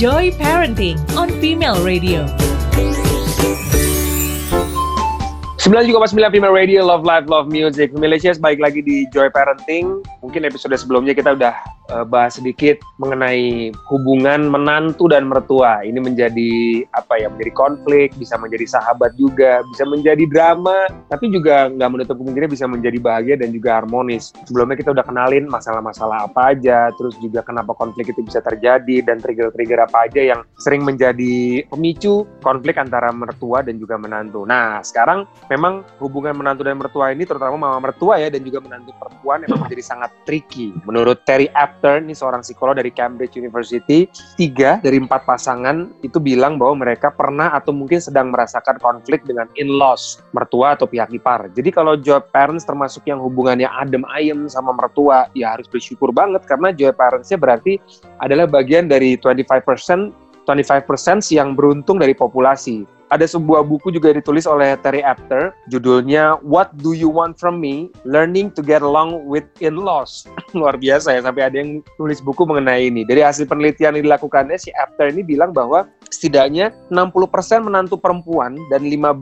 Joy 0.00 0.30
Parenting 0.30 0.96
on 1.14 1.28
Female 1.42 1.84
Radio. 1.84 2.24
9,9 5.60 6.32
Female 6.32 6.56
Radio, 6.56 6.80
Love 6.88 7.04
Life, 7.04 7.28
Love 7.28 7.52
Music. 7.52 7.92
Militias, 7.92 8.40
baik 8.40 8.64
lagi 8.64 8.80
di 8.80 9.04
Joy 9.12 9.28
Parenting. 9.28 10.00
Mungkin 10.24 10.48
episode 10.48 10.72
sebelumnya 10.72 11.12
kita 11.12 11.36
udah 11.36 11.52
uh, 11.92 12.06
bahas 12.08 12.40
sedikit 12.40 12.80
mengenai 12.96 13.68
hubungan 13.92 14.48
menantu 14.48 15.12
dan 15.12 15.28
mertua. 15.28 15.84
Ini 15.84 16.00
menjadi 16.00 16.80
apa 16.96 17.20
ya? 17.20 17.28
Menjadi 17.28 17.52
konflik, 17.52 18.08
bisa 18.16 18.40
menjadi 18.40 18.72
sahabat 18.72 19.12
juga, 19.20 19.60
bisa 19.68 19.84
menjadi 19.84 20.24
drama, 20.32 20.88
tapi 21.12 21.28
juga 21.28 21.68
nggak 21.68 21.90
menutup 21.92 22.16
kemungkinan 22.16 22.48
bisa 22.48 22.64
menjadi 22.64 22.96
bahagia 22.96 23.36
dan 23.36 23.52
juga 23.52 23.84
harmonis. 23.84 24.32
Sebelumnya 24.48 24.80
kita 24.80 24.96
udah 24.96 25.04
kenalin 25.04 25.44
masalah-masalah 25.44 26.24
apa 26.24 26.56
aja, 26.56 26.88
terus 26.96 27.20
juga 27.20 27.44
kenapa 27.44 27.76
konflik 27.76 28.08
itu 28.08 28.24
bisa 28.24 28.40
terjadi 28.40 29.04
dan 29.04 29.20
trigger-trigger 29.20 29.84
apa 29.84 30.08
aja 30.08 30.24
yang 30.24 30.40
sering 30.56 30.88
menjadi 30.88 31.68
pemicu 31.68 32.24
konflik 32.40 32.80
antara 32.80 33.12
mertua 33.12 33.60
dan 33.60 33.76
juga 33.76 34.00
menantu. 34.00 34.48
Nah, 34.48 34.80
sekarang 34.80 35.28
memang 35.50 35.82
hubungan 35.98 36.38
menantu 36.38 36.62
dan 36.62 36.78
mertua 36.78 37.10
ini 37.10 37.26
terutama 37.26 37.58
mama 37.58 37.90
mertua 37.90 38.22
ya 38.22 38.30
dan 38.30 38.46
juga 38.46 38.62
menantu 38.62 38.94
perempuan 38.96 39.42
memang 39.42 39.66
menjadi 39.66 39.82
sangat 39.82 40.10
tricky. 40.22 40.70
Menurut 40.86 41.26
Terry 41.26 41.50
Apter, 41.58 41.98
ini 41.98 42.14
seorang 42.14 42.46
psikolog 42.46 42.78
dari 42.78 42.94
Cambridge 42.94 43.34
University, 43.34 44.06
tiga 44.38 44.78
dari 44.78 45.02
empat 45.02 45.26
pasangan 45.26 45.90
itu 46.06 46.22
bilang 46.22 46.56
bahwa 46.56 46.86
mereka 46.86 47.10
pernah 47.10 47.50
atau 47.50 47.74
mungkin 47.74 47.98
sedang 47.98 48.30
merasakan 48.30 48.78
konflik 48.78 49.26
dengan 49.26 49.50
in-laws, 49.58 50.22
mertua 50.30 50.78
atau 50.78 50.86
pihak 50.86 51.10
ipar. 51.10 51.50
Jadi 51.52 51.74
kalau 51.74 51.98
joy 51.98 52.22
parents 52.30 52.62
termasuk 52.62 53.02
yang 53.10 53.18
hubungannya 53.18 53.66
adem 53.66 54.06
ayem 54.14 54.46
sama 54.46 54.70
mertua, 54.70 55.26
ya 55.34 55.58
harus 55.58 55.66
bersyukur 55.66 56.14
banget 56.14 56.46
karena 56.46 56.70
joy 56.70 56.94
parentsnya 56.94 57.36
berarti 57.36 57.82
adalah 58.22 58.46
bagian 58.46 58.86
dari 58.86 59.18
25% 59.18 60.30
25% 60.48 61.30
yang 61.30 61.54
beruntung 61.54 62.00
dari 62.00 62.16
populasi 62.16 62.82
ada 63.10 63.26
sebuah 63.26 63.66
buku 63.66 63.90
juga 63.90 64.14
ditulis 64.14 64.46
oleh 64.46 64.78
Terry 64.80 65.02
Apter, 65.02 65.50
judulnya 65.66 66.38
What 66.46 66.78
Do 66.78 66.94
You 66.94 67.10
Want 67.10 67.36
From 67.36 67.58
Me? 67.58 67.90
Learning 68.06 68.54
to 68.54 68.62
Get 68.62 68.86
Along 68.86 69.26
with 69.26 69.44
In-Laws. 69.58 70.30
Luar 70.58 70.78
biasa 70.78 71.18
ya, 71.18 71.20
sampai 71.26 71.50
ada 71.50 71.56
yang 71.58 71.82
tulis 71.98 72.22
buku 72.22 72.46
mengenai 72.46 72.86
ini. 72.86 73.02
Dari 73.02 73.20
hasil 73.20 73.50
penelitian 73.50 73.98
yang 73.98 74.06
dilakukannya, 74.06 74.56
si 74.56 74.70
Apter 74.78 75.10
ini 75.10 75.26
bilang 75.26 75.50
bahwa 75.50 75.90
setidaknya 76.14 76.70
60% 76.94 77.66
menantu 77.66 77.98
perempuan 77.98 78.54
dan 78.70 78.86
15% 78.86 79.18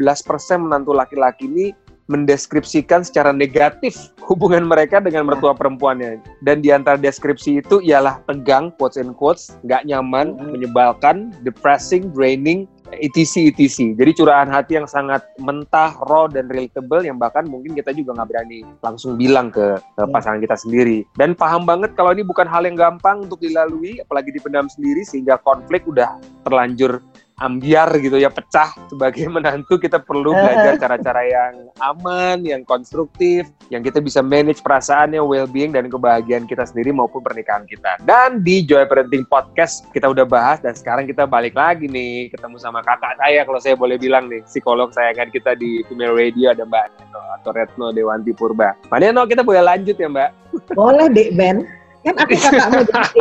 menantu 0.60 0.92
laki-laki 0.92 1.48
ini 1.48 1.72
mendeskripsikan 2.08 3.04
secara 3.04 3.36
negatif 3.36 4.10
hubungan 4.24 4.64
mereka 4.64 4.98
dengan 4.98 5.28
mertua 5.28 5.52
perempuannya. 5.52 6.20
Dan 6.40 6.64
di 6.64 6.72
antara 6.72 6.96
deskripsi 6.96 7.60
itu 7.60 7.84
ialah 7.84 8.20
tegang, 8.24 8.72
quotes 8.80 8.96
and 8.96 9.12
quotes, 9.14 9.52
nggak 9.64 9.84
nyaman, 9.84 10.36
menyebalkan, 10.48 11.32
depressing, 11.44 12.08
draining, 12.16 12.64
etc 12.96 13.52
etc 13.52 13.94
jadi 13.96 14.10
curahan 14.16 14.48
hati 14.48 14.80
yang 14.80 14.88
sangat 14.88 15.24
mentah 15.40 15.92
raw 16.08 16.26
dan 16.26 16.48
relatable 16.48 17.04
yang 17.04 17.20
bahkan 17.20 17.44
mungkin 17.44 17.76
kita 17.76 17.92
juga 17.92 18.16
nggak 18.16 18.28
berani 18.28 18.60
langsung 18.80 19.20
bilang 19.20 19.52
ke, 19.52 19.76
ke 19.96 20.02
iya. 20.04 20.12
pasangan 20.12 20.40
kita 20.40 20.56
sendiri 20.56 20.98
dan 21.20 21.36
paham 21.36 21.68
banget 21.68 21.92
kalau 21.94 22.12
ini 22.16 22.24
bukan 22.24 22.48
hal 22.48 22.64
yang 22.64 22.76
gampang 22.76 23.24
untuk 23.28 23.40
dilalui 23.40 24.00
apalagi 24.00 24.32
dipendam 24.32 24.66
sendiri 24.70 25.04
sehingga 25.04 25.36
konflik 25.40 25.84
udah 25.84 26.16
terlanjur 26.44 27.04
ambiar 27.38 27.90
gitu 28.02 28.18
ya 28.18 28.30
pecah 28.30 28.74
sebagai 28.90 29.26
menantu 29.34 29.78
kita 29.78 30.02
perlu 30.02 30.34
belajar 30.34 30.78
cara-cara 30.78 31.22
yang 31.26 31.54
aman, 31.82 32.42
yang 32.42 32.62
konstruktif, 32.66 33.46
yang 33.70 33.82
kita 33.82 34.02
bisa 34.02 34.20
manage 34.22 34.60
perasaannya, 34.62 35.22
well-being 35.22 35.70
dan 35.70 35.86
kebahagiaan 35.86 36.44
kita 36.46 36.66
sendiri 36.66 36.90
maupun 36.90 37.22
pernikahan 37.22 37.64
kita. 37.66 37.98
Dan 38.02 38.42
di 38.42 38.66
Joy 38.66 38.86
Parenting 38.90 39.26
Podcast 39.26 39.86
kita 39.94 40.10
udah 40.10 40.26
bahas 40.26 40.58
dan 40.62 40.74
sekarang 40.74 41.06
kita 41.06 41.24
balik 41.24 41.54
lagi 41.54 41.86
nih 41.86 42.30
ketemu 42.34 42.58
sama 42.58 42.82
kakak 42.82 43.18
saya 43.18 43.42
kalau 43.46 43.60
saya 43.62 43.74
boleh 43.78 43.96
bilang 43.96 44.26
nih 44.26 44.42
psikolog 44.44 44.90
sayangan 44.90 45.30
kita 45.30 45.54
di 45.54 45.82
Female 45.86 46.14
Radio 46.14 46.50
ada 46.52 46.66
Mbak 46.66 46.86
Neno 46.98 47.22
atau 47.40 47.50
Retno 47.54 47.86
Dewanti 47.94 48.34
Purba. 48.34 48.74
Mbak 48.90 48.98
Neno 49.00 49.22
kita 49.26 49.42
boleh 49.46 49.62
lanjut 49.62 49.96
ya 49.96 50.08
Mbak? 50.10 50.30
Boleh 50.74 51.06
Dek 51.10 51.34
Ben. 51.38 51.66
Kan 52.08 52.16
aku 52.24 52.34
kakakmu 52.40 52.80
jadi 52.88 53.20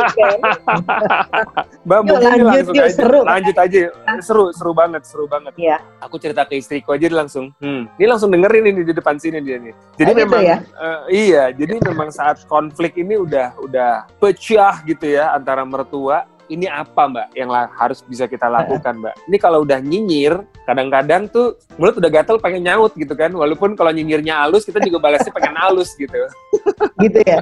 Mbak, 1.84 1.98
Yuk, 2.08 2.20
lanjut, 2.20 2.46
langsung 2.48 2.76
yuk, 2.76 2.84
aja. 2.84 2.96
seru. 2.96 3.20
Lanjut 3.24 3.56
aja. 3.56 3.80
Seru, 4.24 4.44
seru 4.56 4.72
banget, 4.72 5.02
seru 5.04 5.24
banget. 5.28 5.52
Iya. 5.60 5.76
Aku 6.00 6.16
cerita 6.16 6.48
ke 6.48 6.56
istriku 6.56 6.96
aja 6.96 7.04
langsung. 7.12 7.52
Hmm. 7.60 7.88
Ini 8.00 8.06
langsung 8.08 8.32
dengerin 8.32 8.64
ini 8.72 8.80
di 8.84 8.92
depan 8.96 9.20
sini 9.20 9.44
dia 9.44 9.60
nih. 9.60 9.74
Jadi 10.00 10.10
oh, 10.12 10.16
memang 10.24 10.40
gitu 10.40 10.52
ya? 10.52 10.56
uh, 10.76 11.00
iya, 11.12 11.44
jadi 11.52 11.74
memang 11.84 12.08
saat 12.08 12.40
konflik 12.48 12.96
ini 12.96 13.20
udah 13.20 13.56
udah 13.60 14.08
pecah 14.16 14.80
gitu 14.84 15.04
ya 15.04 15.36
antara 15.36 15.64
mertua 15.68 16.24
ini 16.48 16.66
apa 16.68 17.08
mbak 17.08 17.28
yang 17.36 17.52
harus 17.52 18.00
bisa 18.04 18.24
kita 18.24 18.48
lakukan 18.48 19.00
mbak? 19.00 19.14
Ini 19.28 19.36
kalau 19.40 19.62
udah 19.62 19.78
nyinyir, 19.80 20.40
kadang-kadang 20.64 21.28
tuh 21.28 21.56
mulut 21.76 21.96
udah 22.00 22.10
gatel 22.10 22.40
pengen 22.40 22.64
nyaut 22.64 22.92
gitu 22.96 23.12
kan, 23.12 23.30
walaupun 23.32 23.76
kalau 23.76 23.92
nyinyirnya 23.92 24.44
halus 24.44 24.64
kita 24.64 24.80
juga 24.80 24.98
balasnya 25.00 25.32
pengen 25.32 25.56
halus 25.56 25.92
gitu. 25.96 26.16
gitu 27.04 27.18
ya. 27.24 27.40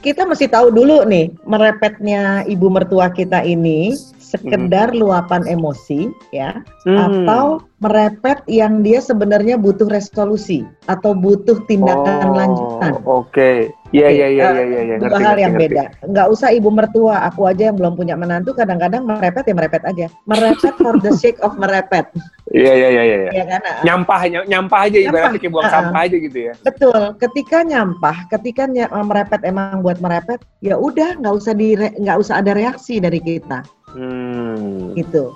kita 0.00 0.24
mesti 0.24 0.48
tahu 0.48 0.72
dulu 0.72 1.04
nih 1.04 1.28
merepetnya 1.44 2.48
ibu 2.48 2.72
mertua 2.72 3.12
kita 3.12 3.44
ini 3.44 3.92
sekedar 4.34 4.90
hmm. 4.90 4.98
luapan 4.98 5.46
emosi 5.46 6.10
ya 6.34 6.58
hmm. 6.82 6.98
atau 6.98 7.62
merepet 7.84 8.40
yang 8.48 8.80
dia 8.80 8.98
sebenarnya 8.98 9.60
butuh 9.60 9.84
resolusi 9.92 10.64
atau 10.88 11.12
butuh 11.12 11.60
tindakan 11.68 12.32
oh, 12.32 12.36
lanjutan. 12.36 12.92
Oke. 13.04 13.06
Okay. 13.28 13.58
Iya 13.94 14.10
iya 14.10 14.26
iya 14.26 14.46
iya 14.58 14.80
iya. 14.82 14.96
Dua 14.98 15.22
hal 15.22 15.38
yang 15.38 15.54
ngerti. 15.54 15.70
beda. 15.70 15.84
Enggak 16.02 16.26
usah 16.26 16.50
ibu 16.50 16.66
mertua, 16.66 17.22
aku 17.30 17.46
aja 17.46 17.70
yang 17.70 17.78
belum 17.78 17.94
punya 17.94 18.18
menantu 18.18 18.50
kadang-kadang 18.50 19.06
merepet 19.06 19.46
ya 19.46 19.54
merepet 19.54 19.82
aja. 19.86 20.06
Merepet 20.26 20.74
for 20.82 20.98
the 20.98 21.14
sake 21.14 21.38
of 21.46 21.54
merepet. 21.60 22.10
Iya 22.50 22.72
iya 22.74 22.88
iya 22.90 23.02
iya. 23.04 23.30
Ya, 23.30 23.44
kan? 23.46 23.60
Nyampah 23.86 24.20
nyampah 24.50 24.80
aja 24.90 24.98
ibaratnya 24.98 25.38
kayak 25.38 25.54
buang 25.54 25.68
uh, 25.70 25.72
sampah 25.72 26.00
aja 26.10 26.16
gitu 26.18 26.38
ya. 26.50 26.52
Betul. 26.66 27.00
Ketika 27.22 27.62
nyampah, 27.62 28.16
ketika 28.34 28.66
ny 28.66 28.82
merepet 28.90 29.46
emang 29.46 29.78
buat 29.84 30.02
merepet, 30.02 30.42
ya 30.58 30.74
udah 30.74 31.14
nggak 31.22 31.34
usah 31.36 31.54
di 31.54 31.78
nggak 31.78 32.18
usah 32.18 32.42
ada 32.42 32.50
reaksi 32.50 32.98
dari 32.98 33.22
kita. 33.22 33.62
Hmm. 33.94 34.92
Gitu. 34.98 35.32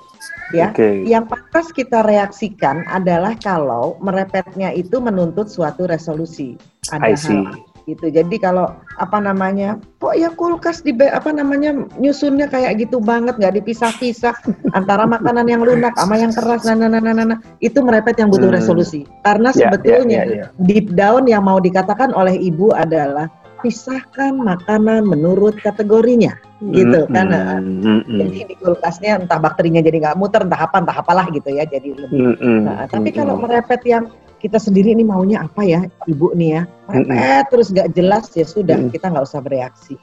Ya. 0.51 0.73
Okay. 0.75 1.05
Yang 1.07 1.31
pantas 1.31 1.67
kita 1.71 2.03
reaksikan 2.03 2.83
adalah 2.89 3.37
kalau 3.39 3.95
merepetnya 4.03 4.73
itu 4.75 4.99
menuntut 4.99 5.47
suatu 5.47 5.87
resolusi. 5.87 6.59
Ada 6.91 7.13
hal 7.15 7.69
gitu. 7.89 8.07
Jadi 8.13 8.37
kalau 8.37 8.69
apa 9.01 9.17
namanya, 9.17 9.81
kok 9.97 10.13
ya 10.13 10.29
kulkas 10.29 10.85
di 10.85 10.93
apa 11.09 11.33
namanya 11.33 11.73
nyusunnya 11.97 12.45
kayak 12.45 12.85
gitu 12.85 13.01
banget, 13.01 13.41
nggak 13.41 13.57
dipisah-pisah 13.61 14.37
antara 14.77 15.09
makanan 15.09 15.49
yang 15.49 15.65
lunak 15.65 15.97
sama 15.97 16.21
yang 16.21 16.29
keras, 16.29 16.61
nah, 16.69 16.77
nah, 16.77 16.87
nah, 16.91 17.01
nah, 17.01 17.13
nah, 17.17 17.25
nah. 17.35 17.39
itu 17.65 17.81
merepet 17.81 18.21
yang 18.21 18.29
butuh 18.29 18.53
hmm. 18.53 18.59
resolusi. 18.61 19.09
Karena 19.25 19.49
yeah, 19.55 19.59
sebetulnya 19.73 20.21
yeah, 20.23 20.45
yeah, 20.45 20.47
yeah. 20.53 20.65
deep 20.69 20.93
down 20.93 21.25
yang 21.25 21.41
mau 21.41 21.57
dikatakan 21.57 22.13
oleh 22.13 22.37
ibu 22.37 22.69
adalah 22.77 23.25
pisahkan 23.61 24.33
makanan 24.35 25.05
menurut 25.05 25.55
kategorinya. 25.59 26.35
Gitu 26.59 27.07
mm, 27.07 27.13
kan? 27.15 27.31
mm, 27.31 28.03
mm, 28.03 28.17
jadi 28.19 28.39
di 28.51 28.55
kulkasnya 28.59 29.23
entah 29.23 29.39
bakterinya 29.39 29.79
jadi 29.79 29.95
nggak 30.03 30.17
muter 30.19 30.43
entah 30.43 30.59
apa 30.59 30.83
entah 30.83 30.97
apalah 30.99 31.31
gitu 31.31 31.47
ya 31.55 31.63
jadi 31.63 31.95
lebih. 31.95 32.35
Mm, 32.35 32.59
nah, 32.67 32.83
tapi 32.91 33.15
kalau 33.15 33.39
merepet 33.39 33.79
yang 33.87 34.11
kita 34.43 34.59
sendiri 34.59 34.91
ini 34.91 35.07
maunya 35.07 35.43
apa 35.47 35.63
ya 35.63 35.87
ibu 36.07 36.35
nih 36.35 36.59
ya? 36.59 36.61
Merepet 36.91 37.43
terus 37.47 37.67
nggak 37.71 37.95
jelas 37.95 38.27
ya 38.35 38.43
sudah 38.43 38.75
kita 38.91 39.07
nggak 39.07 39.23
usah 39.23 39.39
bereaksi. 39.39 39.95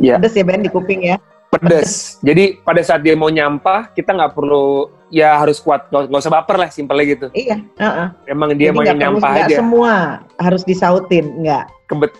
Yeah. 0.00 0.16
pedes 0.16 0.40
ya 0.40 0.44
Ben 0.48 0.64
di 0.64 0.72
kuping 0.72 1.04
ya 1.04 1.20
pedes 1.50 2.22
jadi 2.22 2.58
pada 2.62 2.80
saat 2.80 3.02
dia 3.02 3.18
mau 3.18 3.28
nyampah 3.28 3.90
kita 3.92 4.14
nggak 4.14 4.32
perlu 4.38 4.88
ya 5.10 5.34
harus 5.34 5.58
kuat 5.58 5.90
nggak 5.90 6.22
usah 6.22 6.32
baper 6.32 6.56
lah 6.56 6.70
simpelnya 6.70 7.04
gitu 7.18 7.26
iya 7.34 7.58
uh 7.76 7.84
-uh. 7.84 8.08
emang 8.30 8.54
dia 8.54 8.70
mau 8.70 8.86
nyampah 8.86 9.44
aja 9.44 9.58
semua 9.58 10.22
harus 10.38 10.62
disautin 10.62 11.42
nggak 11.42 11.66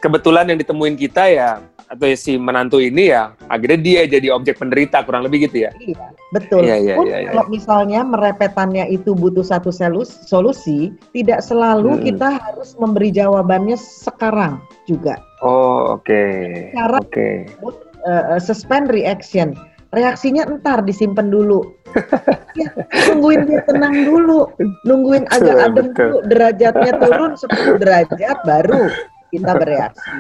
kebetulan 0.02 0.50
yang 0.50 0.58
ditemuin 0.58 0.98
kita 0.98 1.30
ya 1.30 1.62
atau 1.90 2.06
si 2.14 2.38
menantu 2.38 2.78
ini 2.78 3.10
ya 3.10 3.34
akhirnya 3.50 3.78
dia 3.82 4.00
jadi 4.06 4.30
objek 4.30 4.62
penderita 4.62 5.02
kurang 5.02 5.26
lebih 5.26 5.50
gitu 5.50 5.66
ya. 5.66 5.74
Iya, 5.82 6.14
betul. 6.30 6.62
Iya, 6.62 6.78
iya, 6.78 6.94
iya, 7.02 7.16
iya. 7.26 7.30
Kalau 7.34 7.50
misalnya 7.50 8.00
merepetannya 8.06 8.86
itu 8.94 9.10
butuh 9.10 9.42
satu 9.42 9.74
solusi, 10.22 10.94
tidak 11.10 11.42
selalu 11.42 11.98
hmm. 11.98 12.02
kita 12.06 12.38
harus 12.38 12.78
memberi 12.78 13.10
jawabannya 13.10 13.74
sekarang 13.74 14.62
juga. 14.86 15.18
Oh, 15.42 15.98
oke. 15.98 16.06
Okay. 16.06 16.70
Cara 16.78 17.02
okay. 17.02 17.50
Uh, 18.06 18.38
suspend 18.40 18.88
reaction. 18.92 19.56
Reaksinya 19.90 20.46
entar 20.46 20.86
disimpan 20.86 21.34
dulu. 21.34 21.66
ya, 22.60 22.70
nungguin 23.10 23.50
dia 23.50 23.66
tenang 23.66 24.06
dulu, 24.06 24.46
nungguin 24.86 25.26
agak 25.34 25.58
adem 25.58 25.90
dulu, 25.90 26.22
derajatnya 26.30 26.92
turun 27.02 27.34
10 27.34 27.82
derajat 27.82 28.38
baru 28.46 28.86
kita 29.30 29.52
bereaksi. 29.58 30.10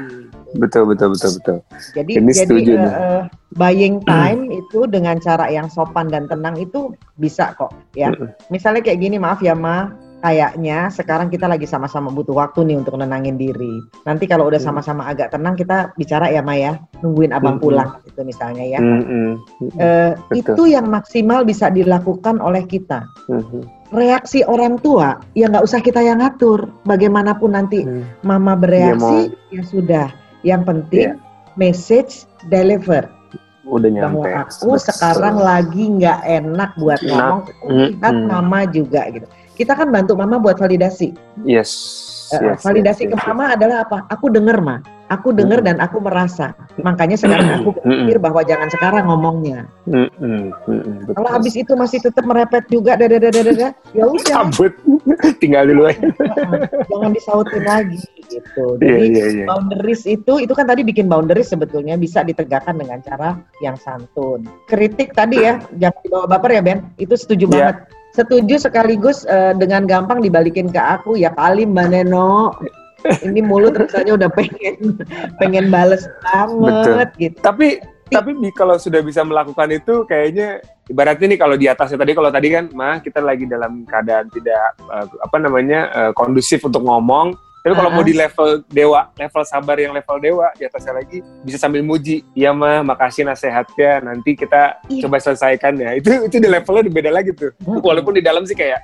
Betul 0.58 0.90
betul 0.90 1.14
betul 1.14 1.30
betul. 1.38 1.56
Jadi 1.94 2.12
Ini 2.18 2.32
jadi 2.34 2.62
uh, 2.78 3.22
buying 3.54 4.02
time 4.06 4.50
itu 4.50 4.86
dengan 4.90 5.18
cara 5.22 5.46
yang 5.50 5.70
sopan 5.70 6.10
dan 6.10 6.26
tenang 6.30 6.58
itu 6.58 6.94
bisa 7.18 7.54
kok 7.58 7.74
ya. 7.94 8.10
Misalnya 8.50 8.82
kayak 8.82 9.02
gini, 9.02 9.18
maaf 9.18 9.42
ya 9.42 9.54
Ma, 9.54 9.90
kayaknya 10.20 10.92
sekarang 10.92 11.32
kita 11.32 11.48
lagi 11.48 11.64
sama-sama 11.64 12.12
butuh 12.12 12.36
waktu 12.36 12.68
nih 12.68 12.76
untuk 12.78 13.00
nenangin 13.00 13.40
diri. 13.40 13.80
Nanti 14.04 14.28
kalau 14.28 14.46
udah 14.46 14.60
sama-sama 14.60 15.08
agak 15.08 15.32
tenang 15.32 15.56
kita 15.56 15.92
bicara 15.96 16.28
ya 16.28 16.44
Ma 16.44 16.54
ya, 16.54 16.76
nungguin 17.00 17.32
abang 17.32 17.56
pulang 17.58 17.98
gitu 18.04 18.20
gitu 18.20 18.28
misalnya 18.28 18.64
ya. 18.68 18.80
Mm 18.80 19.02
-hmm. 19.02 19.28
uh, 19.80 20.12
itu 20.36 20.62
yang 20.68 20.86
maksimal 20.92 21.42
bisa 21.42 21.72
dilakukan 21.72 22.36
oleh 22.38 22.62
kita. 22.68 23.08
Mm 23.32 23.40
-hmm. 23.40 23.62
Reaksi 23.90 24.46
orang 24.46 24.78
tua 24.78 25.18
ya 25.34 25.50
nggak 25.50 25.64
usah 25.64 25.80
kita 25.80 26.04
yang 26.04 26.20
ngatur. 26.20 26.68
Bagaimanapun 26.84 27.56
nanti 27.56 27.82
mm. 27.82 28.22
mama 28.22 28.54
bereaksi 28.54 29.32
ya, 29.50 29.60
ya 29.60 29.62
sudah. 29.64 30.08
Yang 30.44 30.62
penting 30.68 31.08
yeah. 31.16 31.56
message 31.56 32.28
deliver 32.52 33.08
udah 33.70 33.88
nyampe. 33.88 34.26
Bahwa 34.26 34.46
aku 34.46 34.76
Betul. 34.76 34.84
sekarang 34.90 35.36
lagi 35.38 35.84
nggak 36.00 36.20
enak 36.26 36.70
buat 36.76 37.00
ngomong, 37.06 37.40
lihat 37.70 38.14
mm 38.14 38.20
-hmm. 38.26 38.28
mama 38.28 38.60
juga 38.68 39.02
gitu. 39.14 39.26
Kita 39.60 39.76
kan 39.76 39.92
bantu 39.92 40.16
mama 40.16 40.40
buat 40.40 40.56
validasi. 40.56 41.12
Yes. 41.44 41.68
Uh, 42.32 42.54
yes 42.54 42.64
validasi 42.64 43.04
yes, 43.04 43.10
ke 43.12 43.16
yes, 43.20 43.26
mama 43.28 43.52
yes. 43.52 43.54
adalah 43.60 43.76
apa? 43.84 43.98
Aku 44.08 44.32
denger 44.32 44.56
mah, 44.64 44.80
aku 45.12 45.36
denger 45.36 45.60
mm 45.60 45.66
dan 45.68 45.76
aku 45.84 46.00
merasa. 46.00 46.56
Makanya 46.80 47.20
sekarang 47.20 47.60
aku 47.60 47.76
berpikir 47.76 48.16
-hmm. 48.16 48.24
bahwa 48.24 48.40
jangan 48.40 48.68
sekarang 48.72 49.04
ngomongnya. 49.04 49.68
Mm. 49.84 50.48
Kalau 51.12 51.28
habis 51.28 51.60
itu 51.60 51.76
masih 51.76 52.00
tetap 52.00 52.24
merepet 52.24 52.64
juga, 52.72 52.96
dada 52.96 53.20
dada 53.20 53.40
dada, 53.44 53.68
ya 53.92 54.04
udah. 54.14 54.48
Cabut, 54.48 54.72
tinggal 55.44 55.68
dulu 55.68 55.92
aja. 55.92 56.08
jangan 56.90 57.10
disautin 57.12 57.64
lagi 57.68 58.00
gitu. 58.32 58.64
Iya, 58.80 58.86
Jadi 58.86 58.88
yeah, 58.96 59.10
yeah, 59.12 59.28
yeah. 59.44 59.48
boundaries 59.50 60.02
itu, 60.08 60.32
itu 60.40 60.52
kan 60.56 60.64
tadi 60.70 60.86
bikin 60.88 61.04
boundaries 61.04 61.52
sebetulnya 61.52 62.00
bisa 62.00 62.24
ditegakkan 62.24 62.80
dengan 62.80 63.04
cara 63.04 63.36
yang 63.60 63.76
santun. 63.76 64.48
Kritik 64.70 65.12
tadi 65.12 65.44
ya, 65.44 65.60
jangan 65.76 66.00
dibawa 66.00 66.24
baper 66.24 66.56
ya 66.56 66.62
Ben. 66.64 66.80
Itu 66.96 67.18
setuju 67.18 67.44
yeah. 67.52 67.52
banget 67.52 67.99
setuju 68.14 68.58
sekaligus 68.58 69.22
uh, 69.26 69.54
dengan 69.54 69.86
gampang 69.86 70.18
dibalikin 70.20 70.70
ke 70.70 70.80
aku 70.80 71.14
ya 71.14 71.30
kali 71.34 71.66
Mbak 71.66 71.86
Neno 71.90 72.54
ini 73.26 73.40
mulut 73.40 73.76
rasanya 73.76 74.16
udah 74.16 74.30
pengen 74.32 75.00
pengen 75.40 75.72
bales 75.72 76.04
banget 76.20 77.08
Betul. 77.14 77.20
gitu. 77.20 77.38
Tapi 77.40 77.68
tapi 78.10 78.30
kalau 78.52 78.74
sudah 78.74 79.00
bisa 79.06 79.22
melakukan 79.22 79.70
itu 79.70 80.02
kayaknya 80.02 80.58
ibaratnya 80.90 81.30
nih 81.30 81.38
kalau 81.38 81.54
di 81.54 81.70
atasnya 81.70 82.02
tadi 82.02 82.12
kalau 82.12 82.30
tadi 82.34 82.50
kan 82.50 82.66
mah 82.74 82.98
kita 82.98 83.22
lagi 83.22 83.46
dalam 83.46 83.86
keadaan 83.86 84.26
tidak 84.34 84.74
uh, 84.90 85.06
apa 85.22 85.36
namanya 85.38 85.80
uh, 85.94 86.12
kondusif 86.12 86.58
untuk 86.66 86.82
ngomong 86.82 87.38
tapi 87.60 87.76
kalau 87.76 87.92
uh 87.92 88.00
-huh. 88.00 88.00
mau 88.00 88.08
di 88.08 88.16
level 88.16 88.64
dewa, 88.72 89.12
level 89.20 89.42
sabar 89.44 89.76
yang 89.76 89.92
level 89.92 90.16
dewa, 90.16 90.48
di 90.56 90.64
atasnya 90.64 90.96
lagi 90.96 91.20
bisa 91.44 91.60
sambil 91.60 91.84
muji. 91.84 92.24
Iya 92.32 92.56
mah, 92.56 92.80
makasih 92.80 93.28
nasehatnya. 93.28 94.00
Nanti 94.00 94.32
kita 94.32 94.80
iya. 94.88 95.04
coba 95.04 95.20
selesaikan 95.20 95.76
ya. 95.76 95.92
Itu 95.92 96.08
itu 96.24 96.40
di 96.40 96.48
levelnya 96.48 96.88
beda 96.88 97.10
lagi 97.12 97.36
tuh. 97.36 97.52
Uh. 97.68 97.76
Walaupun 97.84 98.16
di 98.16 98.24
dalam 98.24 98.48
sih 98.48 98.56
kayak, 98.56 98.80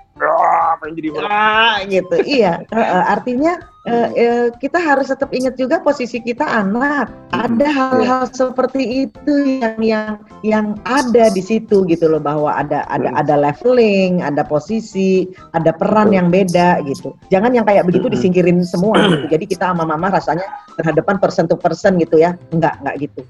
pengen 0.80 0.92
jadi 1.00 1.08
ah, 1.24 1.80
gitu. 1.88 2.16
iya. 2.28 2.60
Uh, 2.68 3.04
artinya 3.08 3.56
uh, 3.86 4.08
uh, 4.12 4.46
kita 4.58 4.78
harus 4.78 5.08
tetap 5.08 5.30
ingat 5.30 5.54
juga 5.54 5.80
posisi 5.80 6.18
kita 6.18 6.44
anak. 6.44 7.08
Ada 7.32 7.66
hal-hal 7.70 8.22
yeah. 8.26 8.34
seperti 8.34 8.82
itu 9.06 9.34
yang 9.62 9.78
yang 9.80 10.10
yang 10.42 10.66
ada 10.84 11.30
di 11.30 11.42
situ 11.42 11.86
gitu 11.86 12.10
loh 12.10 12.20
bahwa 12.20 12.52
ada 12.52 12.82
ada 12.90 13.10
hmm. 13.14 13.20
ada 13.22 13.34
leveling, 13.38 14.12
ada 14.20 14.42
posisi, 14.42 15.30
ada 15.54 15.70
peran 15.72 16.12
yang 16.12 16.28
beda 16.28 16.82
gitu. 16.84 17.14
Jangan 17.30 17.54
yang 17.54 17.64
kayak 17.64 17.86
begitu 17.86 18.10
disingkirin 18.10 18.62
semua 18.66 18.98
gitu. 19.06 19.26
Jadi 19.34 19.44
kita 19.46 19.72
sama 19.72 19.86
mama 19.86 20.12
rasanya 20.12 20.46
berhadapan 20.74 21.16
person 21.22 21.46
to 21.46 21.56
person 21.56 21.96
gitu 22.02 22.18
ya. 22.20 22.34
Enggak, 22.50 22.78
enggak 22.82 23.08
gitu. 23.10 23.22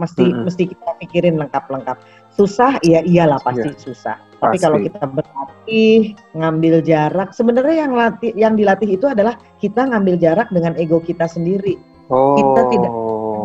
Mesti 0.00 0.24
hmm. 0.28 0.44
mesti 0.48 0.62
kita 0.70 0.90
pikirin 1.02 1.36
lengkap-lengkap. 1.40 1.96
Susah, 2.32 2.80
iya 2.80 3.04
iyalah 3.04 3.40
pasti 3.44 3.68
yeah. 3.68 3.80
susah 3.80 4.31
tapi 4.42 4.58
kalau 4.58 4.78
kita 4.82 5.04
berlatih, 5.06 6.18
ngambil 6.34 6.74
jarak, 6.82 7.30
sebenarnya 7.30 7.76
yang 7.86 7.92
latih 7.94 8.32
yang 8.34 8.54
dilatih 8.58 8.98
itu 8.98 9.06
adalah 9.06 9.38
kita 9.62 9.86
ngambil 9.86 10.18
jarak 10.18 10.50
dengan 10.50 10.74
ego 10.74 10.98
kita 10.98 11.30
sendiri. 11.30 11.78
Oh, 12.10 12.34
kita 12.36 12.60
tidak 12.74 12.92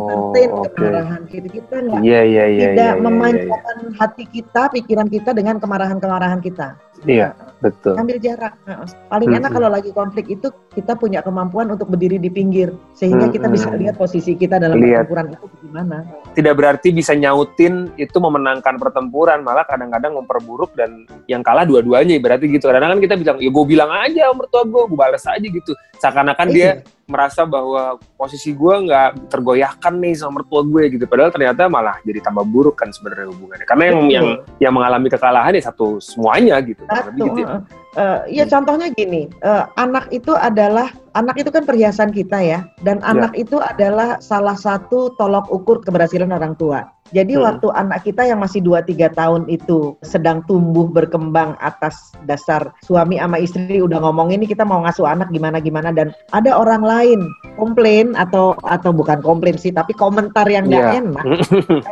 entertain 0.08 0.50
okay. 0.50 0.70
kemarahan 0.74 1.22
kita, 1.30 1.48
kita 1.54 1.76
nggak 1.88 2.02
yeah, 2.02 2.24
yeah, 2.26 2.48
yeah, 2.50 2.72
tidak 2.74 2.76
yeah, 2.76 2.92
yeah, 2.98 3.04
memanjakan 3.06 3.76
yeah, 3.78 3.88
yeah. 3.88 3.96
hati 4.02 4.24
kita, 4.28 4.62
pikiran 4.74 5.08
kita 5.08 5.30
dengan 5.32 5.56
kemarahan-kemarahan 5.62 6.42
kita. 6.42 6.76
Iya, 7.06 7.38
betul. 7.62 7.94
Ambil 7.94 8.18
jarak. 8.18 8.58
Paling 9.12 9.30
enak 9.30 9.54
hmm. 9.54 9.58
kalau 9.62 9.70
lagi 9.70 9.94
konflik 9.94 10.26
itu 10.34 10.50
kita 10.74 10.98
punya 10.98 11.22
kemampuan 11.22 11.70
untuk 11.70 11.94
berdiri 11.94 12.18
di 12.18 12.34
pinggir 12.34 12.74
sehingga 12.98 13.30
hmm. 13.30 13.36
kita 13.38 13.48
bisa 13.54 13.70
lihat 13.78 14.02
posisi 14.02 14.34
kita 14.34 14.58
dalam 14.58 14.82
lihat. 14.82 15.06
pertempuran 15.06 15.38
itu 15.38 15.46
gimana. 15.62 15.98
Tidak 16.38 16.54
berarti 16.54 16.94
bisa 16.94 17.18
nyautin 17.18 17.98
itu 17.98 18.14
memenangkan 18.22 18.78
pertempuran, 18.78 19.42
malah 19.42 19.66
kadang-kadang 19.66 20.22
memperburuk 20.22 20.70
dan 20.78 21.10
yang 21.26 21.42
kalah 21.42 21.66
dua-duanya 21.66 22.14
berarti 22.22 22.46
gitu. 22.46 22.70
Kadang-kadang 22.70 23.02
kan 23.02 23.06
kita 23.10 23.16
bilang, 23.18 23.38
ya 23.42 23.50
gue 23.50 23.66
bilang 23.66 23.90
aja 23.90 24.30
mertua 24.38 24.62
gue, 24.70 24.84
gue 24.86 24.98
balas 25.02 25.26
aja 25.26 25.42
gitu. 25.42 25.74
Seakan-akan 25.98 26.48
dia 26.54 26.86
iya 26.86 26.97
merasa 27.08 27.48
bahwa 27.48 27.96
posisi 28.20 28.52
gue 28.52 28.76
nggak 28.84 29.32
tergoyahkan 29.32 29.96
nih 29.96 30.20
sama 30.20 30.44
mertua 30.44 30.60
gue 30.68 30.92
gitu 30.92 31.08
padahal 31.08 31.32
ternyata 31.32 31.72
malah 31.72 31.96
jadi 32.04 32.20
tambah 32.20 32.44
buruk 32.44 32.76
kan 32.76 32.92
sebenarnya 32.92 33.32
hubungannya 33.32 33.64
karena 33.64 33.84
yang 33.88 34.00
Betul. 34.04 34.12
yang 34.12 34.28
yang 34.60 34.74
mengalami 34.76 35.08
kekalahan 35.08 35.56
ya 35.56 35.64
satu 35.72 36.04
semuanya 36.04 36.60
gitu 36.60 36.84
Satu. 36.84 37.16
gitu 37.16 37.40
ya. 37.48 37.64
Uh, 37.96 38.20
ya 38.28 38.44
contohnya 38.44 38.92
gini 38.92 39.32
uh, 39.40 39.72
anak 39.80 40.12
itu 40.12 40.36
adalah 40.36 40.92
anak 41.16 41.40
itu 41.40 41.48
kan 41.48 41.64
perhiasan 41.64 42.12
kita 42.12 42.44
ya 42.44 42.68
dan 42.84 43.00
ya. 43.00 43.16
anak 43.16 43.32
itu 43.40 43.56
adalah 43.56 44.20
salah 44.20 44.60
satu 44.60 45.16
tolok 45.16 45.48
ukur 45.48 45.80
keberhasilan 45.88 46.36
orang 46.36 46.60
tua 46.60 46.92
jadi 47.12 47.40
hmm. 47.40 47.44
waktu 47.44 47.68
anak 47.76 48.00
kita 48.04 48.28
yang 48.28 48.40
masih 48.44 48.60
2-3 48.64 49.14
tahun 49.16 49.42
itu 49.48 49.96
sedang 50.04 50.44
tumbuh 50.46 50.88
berkembang 50.90 51.56
atas 51.64 52.12
dasar 52.28 52.74
suami 52.84 53.20
sama 53.20 53.40
istri 53.40 53.80
udah 53.80 54.00
ngomong 54.04 54.36
ini 54.36 54.48
kita 54.48 54.68
mau 54.68 54.84
ngasuh 54.84 55.08
anak 55.08 55.32
gimana-gimana 55.32 55.96
dan 55.96 56.12
ada 56.36 56.56
orang 56.56 56.84
lain 56.84 57.20
komplain 57.56 58.14
atau 58.16 58.58
atau 58.68 58.92
bukan 58.92 59.20
komplain 59.24 59.56
sih 59.56 59.72
tapi 59.72 59.96
komentar 59.96 60.46
yang 60.48 60.68
nggak 60.68 60.86
yeah. 60.86 61.00
enak. 61.00 61.26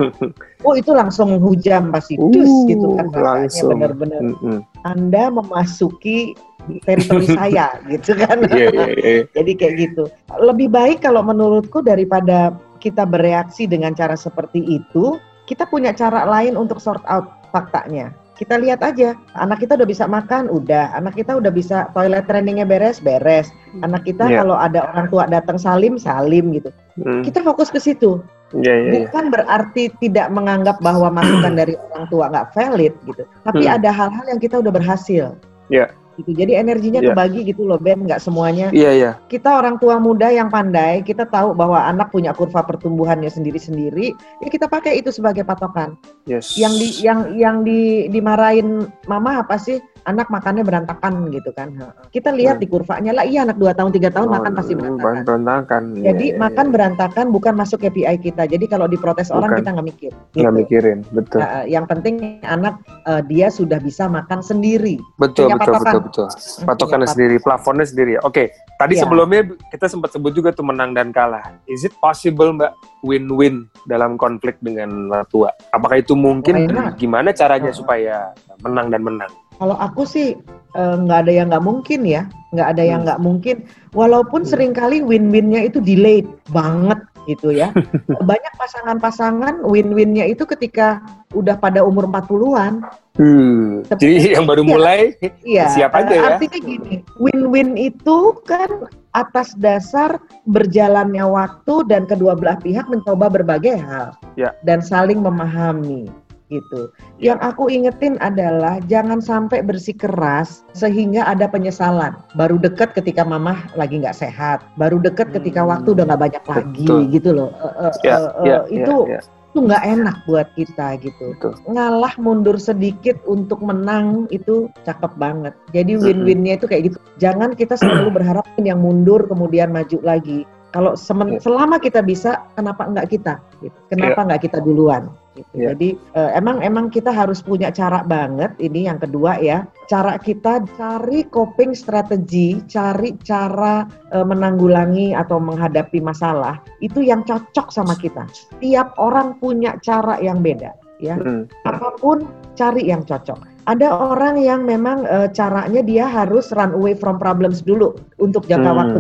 oh 0.68 0.74
itu 0.76 0.92
langsung 0.92 1.38
hujam 1.40 1.90
pasti 1.94 2.20
dus 2.32 2.48
uh, 2.48 2.68
gitu 2.70 2.88
kan 3.00 3.08
rasanya 3.14 3.64
benar-benar. 3.76 4.22
Mm 4.22 4.36
-hmm. 4.40 4.58
Anda 4.86 5.34
memasuki 5.34 6.38
teritori 6.86 7.28
saya 7.40 7.78
gitu 7.90 8.18
kan. 8.18 8.46
Yeah, 8.50 8.72
yeah, 8.74 8.90
yeah. 8.98 9.24
Jadi 9.34 9.52
kayak 9.58 9.74
gitu. 9.80 10.04
Lebih 10.38 10.74
baik 10.74 11.06
kalau 11.06 11.22
menurutku 11.26 11.82
daripada 11.86 12.54
kita 12.86 13.02
bereaksi 13.10 13.66
dengan 13.66 13.98
cara 13.98 14.14
seperti 14.14 14.62
itu, 14.62 15.18
kita 15.50 15.66
punya 15.66 15.90
cara 15.90 16.22
lain 16.30 16.54
untuk 16.54 16.78
sort 16.78 17.02
out 17.10 17.50
faktanya. 17.50 18.14
Kita 18.36 18.60
lihat 18.60 18.84
aja, 18.84 19.16
anak 19.40 19.64
kita 19.64 19.80
udah 19.80 19.88
bisa 19.88 20.06
makan, 20.06 20.52
udah. 20.52 20.92
Anak 20.94 21.16
kita 21.16 21.40
udah 21.40 21.50
bisa 21.50 21.88
toilet 21.96 22.28
trainingnya 22.28 22.68
beres, 22.68 23.00
beres. 23.00 23.48
Anak 23.80 24.04
kita 24.04 24.28
yeah. 24.28 24.44
kalau 24.44 24.60
ada 24.60 24.92
orang 24.92 25.08
tua 25.08 25.24
datang 25.26 25.56
salim, 25.56 25.96
salim 25.96 26.52
gitu. 26.52 26.70
Hmm. 27.00 27.24
Kita 27.24 27.42
fokus 27.42 27.72
ke 27.72 27.80
situ. 27.80 28.20
Yeah, 28.52 28.76
yeah, 28.76 28.78
iya. 28.78 28.92
Bukan 29.08 29.24
yeah. 29.24 29.34
berarti 29.40 29.84
tidak 30.04 30.28
menganggap 30.36 30.84
bahwa 30.84 31.16
masukan 31.16 31.56
dari 31.56 31.80
orang 31.80 32.06
tua 32.12 32.28
nggak 32.28 32.52
valid 32.52 32.94
gitu. 33.08 33.24
Tapi 33.48 33.64
hmm. 33.72 33.76
ada 33.80 33.90
hal-hal 33.90 34.26
yang 34.28 34.42
kita 34.44 34.60
udah 34.60 34.74
berhasil. 34.76 35.40
Yeah 35.72 35.90
gitu. 36.20 36.32
Jadi 36.32 36.56
energinya 36.56 37.02
yeah. 37.04 37.14
kebagi 37.14 37.48
gitu 37.48 37.68
loh 37.68 37.80
Ben, 37.80 38.04
nggak 38.04 38.24
semuanya. 38.24 38.72
Iya 38.72 38.84
yeah, 38.84 38.94
iya. 38.94 39.04
Yeah. 39.04 39.14
Kita 39.28 39.60
orang 39.60 39.80
tua 39.80 40.00
muda 40.00 40.32
yang 40.32 40.52
pandai, 40.52 41.04
kita 41.04 41.28
tahu 41.28 41.56
bahwa 41.56 41.80
anak 41.84 42.12
punya 42.12 42.32
kurva 42.32 42.64
pertumbuhannya 42.64 43.28
sendiri-sendiri, 43.28 44.16
ya 44.16 44.48
kita 44.48 44.68
pakai 44.68 45.00
itu 45.00 45.12
sebagai 45.12 45.44
patokan. 45.44 45.96
Yes. 46.28 46.56
Yang 46.56 46.74
di 46.80 46.88
yang 47.04 47.20
yang 47.36 47.56
di 47.64 48.12
dimarahin 48.12 48.88
mama 49.08 49.44
apa 49.44 49.60
sih? 49.60 49.80
Anak 50.06 50.30
makannya 50.30 50.62
berantakan 50.62 51.34
gitu 51.34 51.50
kan. 51.52 51.74
Kita 52.14 52.30
lihat 52.30 52.58
hmm. 52.58 52.64
di 52.64 52.68
kurvanya 52.70 53.12
lah, 53.12 53.26
iya 53.26 53.44
anak 53.44 53.58
2 53.58 53.74
tahun 53.74 53.92
3 53.92 54.16
tahun 54.16 54.28
oh, 54.30 54.34
makan 54.38 54.52
pasti 54.54 54.74
berantakan. 54.78 55.24
berantakan. 55.26 55.84
Jadi 55.98 56.26
yeah, 56.32 56.40
makan 56.40 56.66
yeah. 56.66 56.74
berantakan 56.74 57.26
bukan 57.34 57.54
masuk 57.58 57.82
KPI 57.82 58.16
kita. 58.22 58.46
Jadi 58.46 58.66
kalau 58.70 58.86
diprotes 58.86 59.30
bukan. 59.30 59.38
orang 59.42 59.50
kita 59.60 59.70
nggak 59.74 59.88
mikir. 59.90 60.12
Nggak 60.38 60.54
gitu. 60.54 60.60
mikirin, 60.62 60.98
betul. 61.12 61.40
Nah, 61.42 61.66
yang 61.66 61.86
penting 61.90 62.16
anak 62.46 62.78
uh, 63.10 63.22
dia 63.26 63.50
sudah 63.50 63.82
bisa 63.82 64.06
makan 64.06 64.40
sendiri. 64.46 65.02
Betul, 65.18 65.50
betul, 65.52 65.74
patokan. 65.74 65.82
betul, 65.82 66.02
betul. 66.06 66.28
Hmm, 66.30 66.66
Patokannya 66.70 67.08
sendiri, 67.10 67.36
plafonnya 67.42 67.86
sendiri. 67.90 68.14
Oke, 68.22 68.30
okay. 68.30 68.48
tadi 68.78 68.94
yeah. 68.96 69.02
sebelumnya 69.04 69.42
kita 69.74 69.90
sempat 69.90 70.14
sebut 70.14 70.32
juga 70.38 70.54
tuh 70.54 70.66
menang 70.66 70.94
dan 70.94 71.10
kalah. 71.10 71.58
Is 71.66 71.82
it 71.82 71.94
possible 71.98 72.54
Mbak 72.54 72.74
win-win 73.02 73.66
dalam 73.90 74.22
konflik 74.22 74.62
dengan 74.62 75.10
tua? 75.34 75.50
Apakah 75.74 75.98
itu 75.98 76.14
mungkin? 76.14 76.70
Gimana 76.96 77.34
caranya 77.34 77.74
supaya 77.74 78.34
menang 78.62 78.94
dan 78.94 79.02
menang? 79.02 79.34
Kalau 79.56 79.76
aku 79.80 80.04
sih 80.04 80.36
eh, 80.76 80.96
nggak 81.00 81.20
uh, 81.20 81.24
ada 81.24 81.32
yang 81.32 81.48
nggak 81.52 81.66
mungkin 81.66 82.02
ya, 82.04 82.28
nggak 82.52 82.68
ada 82.76 82.84
yang 82.84 83.00
hmm. 83.04 83.08
nggak 83.08 83.22
mungkin. 83.24 83.56
Walaupun 83.96 84.44
hmm. 84.44 84.50
sering 84.50 84.74
kali 84.76 85.00
win-winnya 85.00 85.66
itu 85.68 85.80
delayed 85.80 86.28
banget 86.52 87.00
gitu 87.26 87.52
ya. 87.52 87.74
Banyak 88.30 88.54
pasangan-pasangan 88.58 89.66
win-winnya 89.66 90.30
itu 90.30 90.46
ketika 90.46 91.02
udah 91.34 91.58
pada 91.58 91.82
umur 91.82 92.08
40-an. 92.10 92.86
Hmm. 93.16 93.82
Jadi 93.96 94.36
yang 94.36 94.46
baru 94.46 94.62
iya, 94.62 94.70
mulai 94.70 95.00
iya, 95.48 95.66
siap 95.72 95.96
aja 95.96 96.14
ya. 96.14 96.24
Artinya 96.36 96.60
gini, 96.60 96.94
win-win 97.18 97.80
itu 97.80 98.36
kan 98.44 98.92
atas 99.16 99.56
dasar 99.56 100.20
berjalannya 100.44 101.24
waktu 101.24 101.88
dan 101.88 102.04
kedua 102.04 102.36
belah 102.36 102.60
pihak 102.60 102.84
mencoba 102.92 103.32
berbagai 103.32 103.80
hal 103.80 104.12
ya. 104.36 104.52
dan 104.68 104.84
saling 104.84 105.24
memahami 105.24 106.12
gitu. 106.50 106.92
Ya. 107.18 107.34
Yang 107.34 107.40
aku 107.54 107.64
ingetin 107.72 108.16
adalah 108.22 108.78
jangan 108.86 109.20
sampai 109.22 109.66
bersikeras 109.66 110.66
sehingga 110.78 111.26
ada 111.26 111.50
penyesalan. 111.50 112.14
Baru 112.38 112.62
deket 112.62 112.94
ketika 112.94 113.26
mamah 113.26 113.70
lagi 113.74 114.02
nggak 114.02 114.18
sehat, 114.18 114.62
baru 114.78 115.02
deket 115.02 115.34
ketika 115.34 115.66
hmm. 115.66 115.70
waktu 115.74 115.88
udah 115.98 116.06
nggak 116.06 116.22
banyak 116.22 116.46
lagi 116.46 116.86
Betul. 116.86 117.02
gitu 117.10 117.30
loh. 117.34 117.50
Uh, 117.58 117.90
uh, 117.90 117.92
ya, 118.06 118.16
uh, 118.16 118.22
uh, 118.22 118.46
ya, 118.46 118.58
itu 118.70 118.96
ya, 119.10 119.20
ya. 119.20 119.22
itu 119.26 119.58
nggak 119.64 119.84
enak 119.84 120.16
buat 120.30 120.48
kita 120.54 120.88
gitu. 121.02 121.26
Betul. 121.38 121.54
Ngalah 121.72 122.14
mundur 122.22 122.58
sedikit 122.62 123.18
untuk 123.26 123.60
menang 123.66 124.30
itu 124.30 124.70
cakep 124.86 125.18
banget. 125.18 125.54
Jadi 125.74 125.98
win-winnya 125.98 126.62
itu 126.62 126.70
kayak 126.70 126.94
gitu. 126.94 126.98
Jangan 127.18 127.58
kita 127.58 127.80
selalu 127.80 128.14
berharap 128.22 128.46
yang 128.62 128.84
mundur 128.84 129.26
kemudian 129.26 129.74
maju 129.74 129.98
lagi. 130.06 130.46
Kalau 130.76 130.92
semen, 131.00 131.40
selama 131.40 131.80
kita 131.80 132.04
bisa, 132.04 132.44
kenapa 132.60 132.84
enggak 132.84 133.08
kita? 133.08 133.40
Gitu. 133.64 133.78
Kenapa 133.88 134.20
yeah. 134.20 134.26
enggak 134.28 134.42
kita 134.44 134.60
duluan? 134.60 135.08
Gitu. 135.36 135.52
Yeah. 135.52 135.76
Jadi 135.76 135.90
uh, 136.16 136.32
emang 136.32 136.64
emang 136.64 136.88
kita 136.88 137.12
harus 137.12 137.44
punya 137.44 137.70
cara 137.70 138.02
banget. 138.08 138.56
Ini 138.58 138.88
yang 138.88 139.00
kedua 139.04 139.38
ya, 139.44 139.68
cara 139.92 140.16
kita 140.16 140.64
cari 140.80 141.28
coping 141.28 141.76
strategi, 141.76 142.64
cari 142.72 143.20
cara 143.22 143.84
uh, 144.16 144.24
menanggulangi 144.24 145.12
atau 145.12 145.38
menghadapi 145.44 146.00
masalah 146.00 146.64
itu 146.80 147.04
yang 147.04 147.22
cocok 147.28 147.68
sama 147.70 148.00
kita. 148.00 148.24
Tiap 148.64 148.96
orang 148.96 149.36
punya 149.44 149.76
cara 149.84 150.16
yang 150.24 150.40
beda, 150.40 150.72
ya. 151.04 151.20
Mm. 151.20 151.52
Apa 151.68 152.00
pun 152.00 152.24
cari 152.56 152.88
yang 152.88 153.04
cocok 153.04 153.56
ada 153.66 153.90
orang 153.90 154.38
yang 154.38 154.62
memang 154.64 155.10
uh, 155.10 155.26
caranya 155.34 155.82
dia 155.82 156.06
harus 156.06 156.54
run 156.54 156.74
away 156.78 156.94
from 156.94 157.18
problems 157.18 157.66
dulu 157.66 157.98
untuk 158.22 158.46
jangka 158.46 158.72
hmm. 158.72 158.78
waktu 158.78 158.98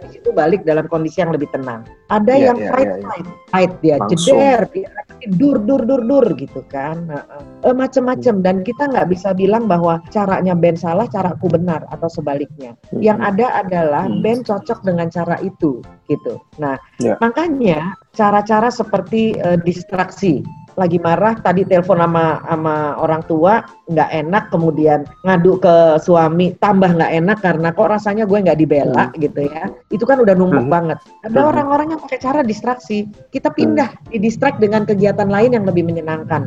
di 0.00 0.08
situ 0.16 0.32
balik 0.32 0.64
dalam 0.64 0.88
kondisi 0.88 1.20
yang 1.20 1.32
lebih 1.32 1.48
tenang. 1.52 1.84
Ada 2.08 2.32
yeah, 2.32 2.46
yang 2.52 2.58
yeah, 2.58 2.72
fight 2.72 2.88
yeah, 2.88 2.96
yeah. 2.96 3.08
fight 3.08 3.26
fight 3.52 3.72
dia 3.84 3.96
Langsung. 4.00 4.38
jeder 4.40 4.60
dia 4.72 4.88
dur 5.34 5.58
dur 5.66 5.82
dur 5.82 6.02
dur 6.06 6.26
gitu 6.38 6.62
kan 6.70 7.10
uh, 7.10 7.26
uh, 7.66 7.74
macem-macem 7.74 8.38
hmm. 8.38 8.44
dan 8.44 8.56
kita 8.62 8.86
nggak 8.86 9.10
bisa 9.10 9.34
bilang 9.34 9.66
bahwa 9.66 9.98
caranya 10.14 10.54
Ben 10.54 10.78
salah 10.78 11.10
caraku 11.10 11.50
benar 11.50 11.82
atau 11.90 12.06
sebaliknya. 12.06 12.78
Hmm. 12.94 13.02
Yang 13.02 13.18
ada 13.34 13.46
adalah 13.66 14.04
hmm. 14.06 14.22
Ben 14.22 14.40
cocok 14.46 14.86
dengan 14.86 15.10
cara 15.10 15.36
itu 15.42 15.82
gitu. 16.06 16.38
Nah 16.62 16.78
yeah. 17.02 17.18
makanya 17.18 17.98
cara-cara 18.14 18.70
seperti 18.70 19.34
uh, 19.42 19.58
distraksi 19.58 20.46
lagi 20.78 21.02
marah 21.02 21.34
tadi 21.42 21.66
telepon 21.66 21.98
sama 21.98 22.38
sama 22.46 22.94
orang 23.02 23.22
tua 23.26 23.66
nggak 23.90 24.10
enak 24.14 24.44
kemudian 24.54 25.02
ngadu 25.26 25.58
ke 25.58 25.98
suami 25.98 26.54
tambah 26.62 26.94
nggak 26.94 27.12
enak 27.18 27.38
karena 27.42 27.74
kok 27.74 27.90
rasanya 27.90 28.24
gue 28.24 28.38
nggak 28.38 28.58
dibela 28.62 29.10
hmm. 29.10 29.18
gitu 29.18 29.40
ya 29.50 29.66
itu 29.90 30.04
kan 30.06 30.22
udah 30.22 30.38
numpuk 30.38 30.62
hmm. 30.62 30.72
banget 30.72 30.98
ada 31.26 31.40
hmm. 31.42 31.50
orang-orang 31.50 31.86
yang 31.90 32.00
pakai 32.00 32.22
cara 32.22 32.40
distraksi 32.46 33.10
kita 33.34 33.50
pindah 33.50 33.90
hmm. 33.90 34.14
di 34.14 34.18
distract 34.22 34.62
dengan 34.62 34.86
kegiatan 34.86 35.26
lain 35.26 35.58
yang 35.58 35.66
lebih 35.66 35.82
menyenangkan 35.82 36.46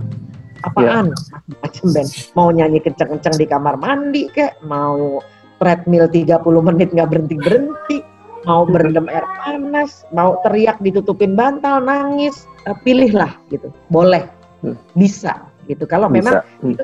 apaan 0.63 1.11
yeah. 1.11 1.59
macam 1.59 1.85
ben 1.91 2.07
mau 2.37 2.49
nyanyi 2.55 2.79
kenceng-kenceng 2.79 3.35
di 3.35 3.45
kamar 3.45 3.75
mandi 3.75 4.31
kek 4.31 4.63
mau 4.63 5.19
treadmill 5.61 6.09
30 6.09 6.41
menit 6.65 6.89
nggak 6.95 7.09
berhenti 7.11 7.35
berhenti 7.37 7.97
mau 8.45 8.65
berendam 8.65 9.07
air 9.09 9.25
panas, 9.41 10.05
mau 10.13 10.37
teriak 10.45 10.77
ditutupin 10.81 11.37
bantal, 11.37 11.81
nangis, 11.81 12.47
uh, 12.65 12.75
pilihlah 12.81 13.33
gitu. 13.53 13.69
Boleh, 13.93 14.25
hmm. 14.65 14.77
bisa 14.97 15.45
gitu. 15.69 15.85
Kalau 15.85 16.09
memang 16.09 16.41
hmm. 16.61 16.73
itu 16.75 16.83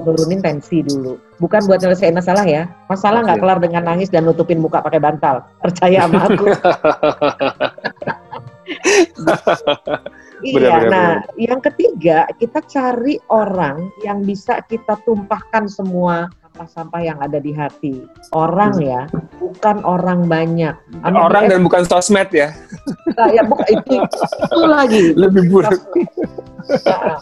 turunin 0.00 0.40
tensi 0.40 0.80
dulu. 0.80 1.20
Bukan 1.36 1.68
buat 1.68 1.84
nyelesain 1.84 2.16
masalah 2.16 2.48
ya. 2.48 2.64
Masalah 2.88 3.20
nggak 3.26 3.40
kelar 3.44 3.58
dengan 3.60 3.84
nangis 3.84 4.08
dan 4.08 4.24
nutupin 4.24 4.62
muka 4.62 4.80
pakai 4.80 5.02
bantal. 5.02 5.44
Percaya 5.60 6.08
sama 6.08 6.24
aku. 6.30 6.46
iya, 10.46 10.80
benar, 10.80 10.80
nah 10.88 11.10
benar. 11.20 11.36
yang 11.36 11.60
ketiga 11.60 12.24
kita 12.40 12.64
cari 12.64 13.20
orang 13.28 13.92
yang 14.00 14.24
bisa 14.24 14.64
kita 14.64 14.96
tumpahkan 15.04 15.68
semua 15.68 16.32
sampah-sampah 16.52 17.00
yang 17.00 17.18
ada 17.24 17.40
di 17.40 17.56
hati. 17.56 18.04
Orang 18.36 18.76
ya, 18.76 19.08
bukan 19.40 19.80
orang 19.88 20.28
banyak. 20.28 20.76
orang 21.00 21.48
dan 21.48 21.64
bukan 21.64 21.88
sosmed 21.88 22.28
ya. 22.28 22.52
Nah, 23.16 23.32
ya 23.32 23.40
bukan 23.48 23.66
itu, 23.72 23.96
itu 24.04 24.60
lagi. 24.68 25.04
Lebih 25.16 25.48
buruk. 25.48 25.80
Nah, 26.62 27.18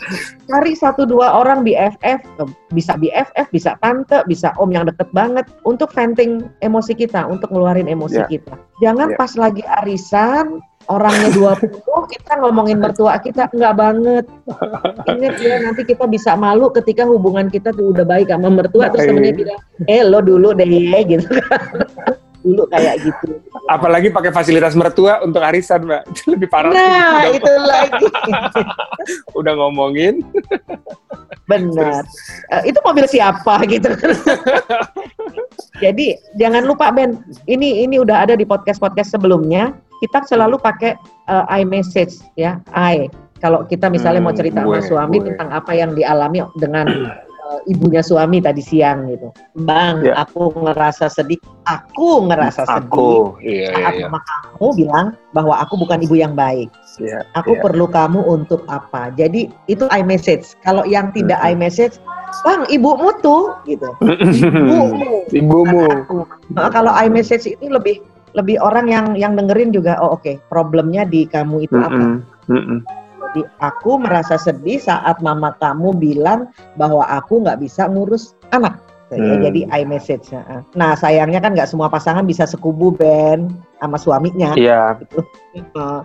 cari 0.50 0.74
satu 0.74 1.06
dua 1.06 1.30
orang 1.38 1.62
BFF, 1.62 2.26
bisa 2.74 2.98
BFF, 2.98 3.46
bisa 3.54 3.78
tante, 3.78 4.20
bisa 4.26 4.50
om 4.58 4.74
yang 4.74 4.90
deket 4.90 5.06
banget 5.14 5.46
untuk 5.62 5.94
venting 5.94 6.50
emosi 6.60 6.92
kita, 6.92 7.24
untuk 7.30 7.54
ngeluarin 7.54 7.86
emosi 7.86 8.20
yeah. 8.20 8.28
kita. 8.28 8.54
Jangan 8.82 9.14
yeah. 9.14 9.18
pas 9.18 9.32
lagi 9.38 9.62
arisan 9.80 10.58
orangnya 10.88 11.28
20 11.36 11.84
kita 12.08 12.32
ngomongin 12.40 12.78
mertua 12.80 13.20
kita 13.20 13.52
enggak 13.52 13.74
banget. 13.76 14.24
Ingat 15.04 15.34
ya 15.42 15.56
nanti 15.60 15.82
kita 15.84 16.08
bisa 16.08 16.32
malu 16.38 16.72
ketika 16.72 17.04
hubungan 17.04 17.52
kita 17.52 17.74
tuh 17.74 17.92
udah 17.92 18.06
baik 18.06 18.32
sama 18.32 18.48
mertua 18.48 18.88
terus 18.88 19.04
temennya 19.04 19.34
bilang 19.36 19.60
eh 19.84 20.00
lo 20.00 20.24
dulu 20.24 20.56
deh 20.56 20.66
gitu. 21.04 21.26
Dulu 22.40 22.64
kayak 22.72 23.04
gitu. 23.04 23.36
Apalagi 23.68 24.08
pakai 24.08 24.32
fasilitas 24.32 24.72
mertua 24.72 25.20
untuk 25.20 25.44
arisan 25.44 25.84
mbak. 25.84 26.08
Lebih 26.24 26.48
parah 26.48 26.72
nah 26.72 27.20
udah 27.20 27.32
itu 27.36 27.52
lagi. 27.68 28.06
Udah 29.38 29.52
ngomongin. 29.56 30.24
Benar. 31.48 32.04
Uh, 32.52 32.62
itu 32.64 32.78
mobil 32.84 33.04
siapa 33.08 33.60
gitu. 33.68 33.90
Jadi 35.84 36.16
jangan 36.36 36.64
lupa 36.64 36.92
Ben 36.92 37.20
ini 37.48 37.84
ini 37.84 37.96
udah 37.96 38.28
ada 38.28 38.34
di 38.36 38.44
podcast 38.44 38.76
podcast 38.76 39.16
sebelumnya 39.16 39.72
kita 40.00 40.24
selalu 40.24 40.56
pakai 40.58 40.96
uh, 41.28 41.44
iMessage 41.52 42.24
ya, 42.34 42.58
I. 42.72 43.12
Kalau 43.40 43.64
kita 43.64 43.88
misalnya 43.88 44.20
hmm, 44.20 44.28
mau 44.28 44.36
cerita 44.36 44.60
gue, 44.64 44.80
sama 44.84 44.88
suami 44.88 45.16
gue. 45.16 45.32
tentang 45.32 45.48
apa 45.48 45.72
yang 45.72 45.96
dialami 45.96 46.44
dengan 46.60 46.84
uh, 47.48 47.60
ibunya 47.64 48.04
suami 48.04 48.40
tadi 48.44 48.60
siang 48.60 49.08
gitu. 49.08 49.32
Bang, 49.64 50.04
ya. 50.04 50.12
aku 50.20 50.52
ngerasa 50.60 51.08
sedih. 51.08 51.40
Aku 51.64 52.28
ngerasa 52.28 52.68
aku, 52.68 53.40
sedih. 53.40 53.64
Iya, 53.64 53.68
saat 53.72 53.94
iya, 53.96 54.06
iya. 54.12 54.20
kamu 54.56 54.68
bilang 54.76 55.06
bahwa 55.32 55.54
aku 55.56 55.74
bukan 55.80 56.04
ibu 56.04 56.20
yang 56.20 56.36
baik. 56.36 56.68
Ya, 57.00 57.24
aku 57.32 57.56
ya. 57.56 57.60
perlu 57.64 57.88
kamu 57.88 58.20
untuk 58.28 58.60
apa? 58.68 59.08
Jadi 59.16 59.48
itu 59.72 59.88
iMessage. 59.88 60.60
Kalau 60.60 60.84
yang 60.84 61.08
tidak 61.16 61.40
hmm. 61.40 61.56
iMessage, 61.56 61.96
Bang, 62.44 62.62
ibumu 62.70 63.10
tuh 63.20 63.56
gitu. 63.66 63.90
ibumu. 64.46 65.26
Ibumu. 65.34 65.86
Nah, 66.54 66.70
kalau 66.70 66.94
iMessage 66.94 67.58
itu 67.58 67.66
lebih 67.66 67.98
lebih 68.34 68.56
orang 68.62 68.86
yang 68.90 69.06
yang 69.18 69.32
dengerin 69.34 69.74
juga 69.74 69.98
oh 69.98 70.14
oke 70.14 70.22
okay, 70.22 70.34
problemnya 70.52 71.06
di 71.06 71.26
kamu 71.26 71.66
itu 71.66 71.76
mm 71.76 71.82
-mm. 71.82 71.88
apa 71.88 72.04
mm 72.50 72.62
-mm. 72.62 72.78
jadi 73.20 73.42
aku 73.62 73.90
merasa 74.02 74.34
sedih 74.38 74.78
saat 74.82 75.18
mama 75.22 75.54
kamu 75.58 75.94
bilang 75.98 76.50
bahwa 76.74 77.06
aku 77.06 77.42
nggak 77.42 77.62
bisa 77.62 77.86
ngurus 77.86 78.34
anak 78.50 78.78
ya, 79.16 79.34
hmm. 79.34 79.42
jadi 79.42 79.60
iMessage 79.82 80.30
nah 80.78 80.94
sayangnya 80.94 81.42
kan 81.42 81.54
nggak 81.58 81.66
semua 81.66 81.90
pasangan 81.90 82.22
bisa 82.22 82.46
sekubu 82.46 82.94
Ben 82.94 83.50
sama 83.82 83.98
suaminya 83.98 84.54
iya 84.54 84.94
gitu. 85.02 85.20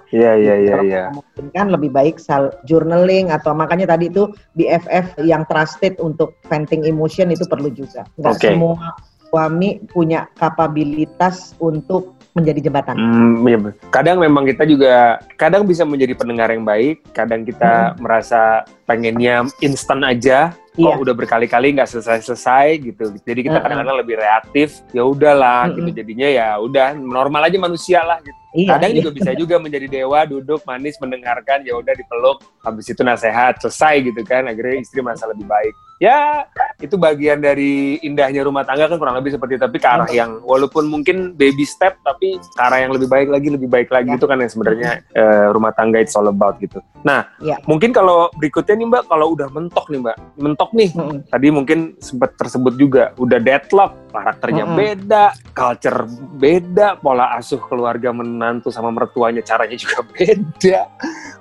iya 0.09 0.33
iya 0.33 0.55
iya 0.57 0.75
iya 0.81 1.03
mungkin 1.13 1.45
kan 1.53 1.69
lebih 1.69 1.93
baik 1.93 2.17
sal 2.17 2.49
journaling 2.65 3.29
atau 3.29 3.53
makanya 3.53 3.93
tadi 3.93 4.09
itu 4.09 4.33
BFF 4.57 5.21
yang 5.21 5.45
trusted 5.45 5.97
untuk 6.01 6.33
venting 6.49 6.81
emotion 6.87 7.29
itu 7.29 7.45
perlu 7.45 7.69
juga 7.69 8.09
nggak 8.17 8.35
okay. 8.41 8.57
semua 8.57 8.97
suami 9.29 9.83
punya 9.91 10.31
kapabilitas 10.39 11.53
untuk 11.59 12.14
menjadi 12.35 12.67
jembatan. 12.67 12.95
Hmm, 12.99 13.47
iya. 13.47 13.57
Kadang 13.87 14.19
memang 14.19 14.43
kita 14.43 14.67
juga 14.67 15.23
kadang 15.39 15.63
bisa 15.63 15.87
menjadi 15.87 16.11
pendengar 16.19 16.51
yang 16.51 16.67
baik, 16.67 16.99
kadang 17.15 17.47
kita 17.47 17.95
hmm. 17.95 18.03
merasa 18.03 18.67
pengennya 18.85 19.45
instan 19.65 20.05
aja, 20.05 20.53
iya. 20.77 20.95
udah 20.95 21.13
berkali-kali 21.17 21.73
nggak 21.75 21.89
selesai-selesai 21.89 22.85
gitu. 22.85 23.11
Jadi 23.25 23.39
kita 23.49 23.57
kadang-kadang 23.59 23.97
lebih 23.99 24.21
reaktif, 24.21 24.85
ya 24.93 25.03
udahlah 25.03 25.73
gitu. 25.73 25.89
Jadinya 25.91 26.27
ya 26.29 26.47
udah 26.61 26.93
normal 26.93 27.49
aja 27.49 27.57
manusia 27.57 28.05
lah 28.05 28.21
gitu. 28.21 28.45
Iya, 28.55 28.79
Kadang 28.79 28.91
iya. 28.95 28.97
juga 29.03 29.09
bisa 29.19 29.31
juga 29.35 29.55
menjadi 29.59 29.87
dewa, 29.91 30.23
duduk 30.23 30.63
manis, 30.63 30.95
mendengarkan, 31.03 31.67
ya 31.67 31.75
udah 31.75 31.91
dipeluk, 31.91 32.39
habis 32.63 32.87
itu 32.87 33.03
nasehat, 33.03 33.59
selesai 33.59 34.07
gitu 34.07 34.23
kan. 34.23 34.47
Akhirnya 34.47 34.79
istri 34.79 35.03
merasa 35.03 35.27
lebih 35.27 35.43
baik. 35.43 35.75
Ya, 35.95 36.43
itu 36.83 36.99
bagian 36.99 37.39
dari 37.39 37.95
indahnya 38.03 38.43
rumah 38.43 38.67
tangga 38.67 38.91
kan 38.91 38.99
kurang 38.99 39.15
lebih 39.15 39.31
seperti. 39.31 39.55
Tapi 39.55 39.79
ke 39.79 39.87
arah 39.87 40.09
yang 40.11 40.43
walaupun 40.43 40.91
mungkin 40.91 41.31
baby 41.39 41.63
step, 41.63 41.95
tapi 42.03 42.35
ke 42.35 42.59
arah 42.59 42.83
yang 42.83 42.91
lebih 42.91 43.07
baik 43.07 43.31
lagi, 43.31 43.47
lebih 43.47 43.71
baik 43.71 43.87
lagi 43.87 44.11
ya. 44.11 44.19
itu 44.19 44.27
kan 44.27 44.43
yang 44.43 44.51
sebenarnya 44.51 44.91
uh, 45.15 45.55
rumah 45.55 45.71
tangga 45.71 46.03
it's 46.03 46.15
all 46.19 46.27
about 46.27 46.59
gitu. 46.59 46.83
Nah, 47.07 47.31
ya. 47.39 47.55
mungkin 47.63 47.95
kalau 47.95 48.27
berikutnya 48.35 48.74
nih 48.75 48.87
Mbak, 48.87 49.03
kalau 49.07 49.33
udah 49.33 49.47
mentok 49.51 49.85
nih 49.89 49.99
Mbak, 50.03 50.17
mentok 50.37 50.71
nih. 50.75 50.89
Mm 50.91 51.01
-hmm. 51.01 51.19
Tadi 51.31 51.47
mungkin 51.51 51.79
sempat 51.99 52.35
tersebut 52.35 52.73
juga, 52.75 53.03
udah 53.17 53.39
deadlock, 53.39 53.91
karakternya 54.11 54.63
mm 54.67 54.71
-hmm. 54.71 54.79
beda, 54.79 55.23
culture 55.55 55.99
beda, 56.35 56.87
pola 56.99 57.35
asuh 57.39 57.59
keluarga 57.63 58.11
menantu 58.11 58.69
sama 58.69 58.91
mertuanya 58.91 59.41
caranya 59.41 59.75
juga 59.79 60.03
beda 60.15 60.91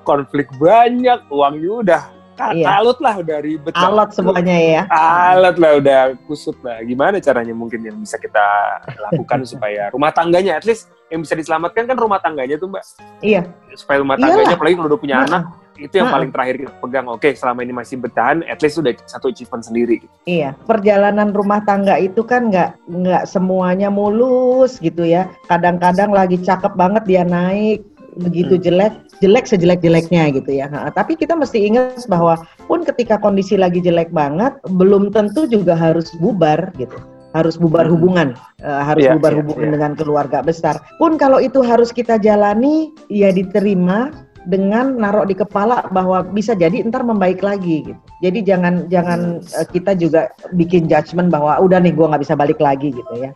konflik 0.05 0.47
banyak 0.61 1.27
uangnya 1.33 1.73
udah 1.83 2.03
iya. 2.53 2.67
alut 2.79 2.99
lah 2.99 3.15
udah 3.19 3.39
ribet 3.41 3.73
alat 3.75 4.11
semuanya 4.11 4.57
ya 4.59 4.83
alat 4.91 5.57
lah 5.57 5.79
udah 5.79 6.01
kusut 6.27 6.59
lah 6.61 6.83
gimana 6.83 7.23
caranya 7.23 7.55
mungkin 7.55 7.81
yang 7.83 7.97
bisa 8.03 8.19
kita 8.19 8.45
lakukan 9.11 9.47
supaya 9.51 9.89
rumah 9.95 10.11
tangganya 10.11 10.59
at 10.59 10.67
least 10.67 10.91
yang 11.09 11.23
bisa 11.23 11.39
diselamatkan 11.39 11.87
kan 11.87 11.97
rumah 11.97 12.19
tangganya 12.19 12.59
tuh 12.59 12.69
mbak 12.71 12.85
iya 13.23 13.47
supaya 13.79 14.03
rumah 14.03 14.19
tangganya 14.19 14.51
Iyalah. 14.51 14.59
apalagi 14.59 14.75
kalau 14.77 14.89
udah 14.91 15.01
punya 15.01 15.17
nah. 15.23 15.27
anak 15.27 15.43
itu 15.79 15.99
yang 15.99 16.11
paling 16.11 16.31
terakhir 16.31 16.55
kita 16.63 16.73
pegang 16.79 17.07
oke 17.11 17.29
selama 17.35 17.61
ini 17.67 17.73
masih 17.75 17.97
bertahan 17.99 18.47
at 18.47 18.63
least 18.63 18.79
sudah 18.79 18.95
satu 19.07 19.31
achievement 19.31 19.65
sendiri 19.67 19.99
iya 20.25 20.55
perjalanan 20.67 21.35
rumah 21.35 21.63
tangga 21.67 21.99
itu 21.99 22.23
kan 22.23 22.49
nggak 22.51 22.79
nggak 22.87 23.25
semuanya 23.27 23.91
mulus 23.91 24.79
gitu 24.79 25.03
ya 25.03 25.27
kadang-kadang 25.51 26.15
lagi 26.15 26.39
cakep 26.39 26.73
banget 26.79 27.03
dia 27.07 27.23
naik 27.27 27.83
begitu 28.19 28.59
hmm. 28.59 28.63
jelek, 28.63 28.95
jelek 29.19 29.45
sejelek-jeleknya 29.51 30.31
gitu 30.35 30.51
ya. 30.55 30.71
Nah, 30.71 30.91
tapi 30.95 31.19
kita 31.19 31.35
mesti 31.35 31.67
ingat 31.67 32.07
bahwa 32.07 32.39
pun 32.71 32.87
ketika 32.87 33.19
kondisi 33.19 33.59
lagi 33.59 33.83
jelek 33.83 34.15
banget, 34.15 34.55
belum 34.71 35.11
tentu 35.11 35.51
juga 35.51 35.75
harus 35.75 36.15
bubar 36.23 36.71
gitu 36.79 36.97
harus 37.35 37.59
bubar 37.59 37.91
hmm. 37.91 37.95
hubungan, 37.99 38.29
uh, 38.63 38.87
harus 38.87 39.11
yeah, 39.11 39.19
bubar 39.19 39.35
yeah, 39.35 39.39
hubungan 39.43 39.67
yeah. 39.67 39.75
dengan 39.75 39.93
keluarga 39.99 40.39
besar. 40.39 40.79
Pun 41.03 41.19
kalau 41.19 41.43
itu 41.43 41.67
harus 41.67 41.91
kita 41.91 42.15
jalani, 42.23 42.95
ya 43.11 43.35
diterima 43.35 44.15
dengan 44.45 44.97
naruh 45.01 45.25
di 45.25 45.33
kepala 45.33 45.89
bahwa 45.89 46.21
bisa 46.25 46.53
jadi 46.53 46.85
ntar 46.89 47.05
membaik 47.05 47.41
lagi 47.41 47.85
gitu. 47.89 48.01
Jadi 48.21 48.39
jangan 48.45 48.89
jangan 48.93 49.41
uh, 49.41 49.67
kita 49.69 49.97
juga 49.97 50.33
bikin 50.53 50.89
judgement 50.89 51.33
bahwa 51.33 51.61
udah 51.61 51.81
nih 51.81 51.93
gue 51.97 52.07
nggak 52.07 52.23
bisa 52.23 52.37
balik 52.37 52.61
lagi 52.61 52.93
gitu 52.93 53.15
ya. 53.17 53.33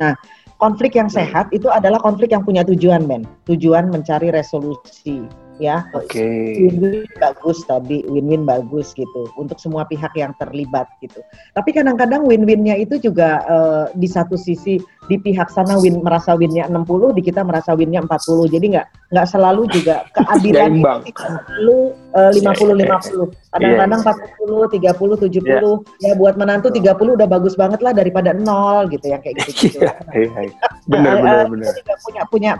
Nah 0.00 0.12
konflik 0.60 0.96
yang 0.96 1.08
sehat 1.08 1.48
itu 1.50 1.72
adalah 1.72 1.96
konflik 1.98 2.30
yang 2.36 2.44
punya 2.44 2.60
tujuan, 2.64 3.08
Ben. 3.08 3.24
Tujuan 3.48 3.88
mencari 3.88 4.28
resolusi 4.28 5.24
ya. 5.60 5.86
Oke. 5.92 6.16
Okay. 6.16 6.66
Win-win 6.66 7.04
bagus 7.20 7.62
tadi, 7.68 8.02
win-win 8.08 8.48
bagus 8.48 8.96
gitu 8.96 9.28
untuk 9.36 9.60
semua 9.60 9.84
pihak 9.84 10.16
yang 10.16 10.32
terlibat 10.40 10.88
gitu. 11.04 11.20
Tapi 11.52 11.70
kadang-kadang 11.76 12.24
win-winnya 12.24 12.80
itu 12.80 12.96
juga 12.96 13.44
uh, 13.46 13.84
di 13.92 14.08
satu 14.08 14.34
sisi 14.34 14.80
di 15.06 15.16
pihak 15.18 15.50
sana 15.50 15.74
win 15.82 16.00
merasa 16.00 16.38
winnya 16.38 16.70
60, 16.70 17.18
di 17.18 17.22
kita 17.22 17.42
merasa 17.44 17.74
winnya 17.76 18.00
40. 18.02 18.54
Jadi 18.54 18.66
nggak 18.78 18.86
nggak 19.10 19.26
selalu 19.28 19.62
juga 19.68 20.06
keadilan 20.16 20.70
itu 21.04 21.20
selalu 21.20 21.78
uh, 22.16 22.30
50 22.32 22.80
50. 22.80 23.50
Kadang-kadang 23.50 24.00
yeah. 24.06 24.94
40, 24.94 24.96
30, 24.96 25.24
70. 25.26 25.44
Yeah. 25.44 25.76
Ya 26.00 26.12
buat 26.14 26.34
menantu 26.38 26.70
30 26.72 26.96
udah 26.96 27.28
bagus 27.28 27.58
banget 27.58 27.82
lah 27.82 27.92
daripada 27.92 28.30
nol 28.32 28.88
gitu 28.88 29.10
ya 29.10 29.18
kayak 29.18 29.42
gitu. 29.44 29.50
-gitu. 29.68 29.78
yeah, 29.84 29.98
yeah, 30.16 30.70
Benar 30.86 31.14
benar 31.20 31.46
benar. 31.50 31.72
Punya 32.06 32.22
punya 32.30 32.52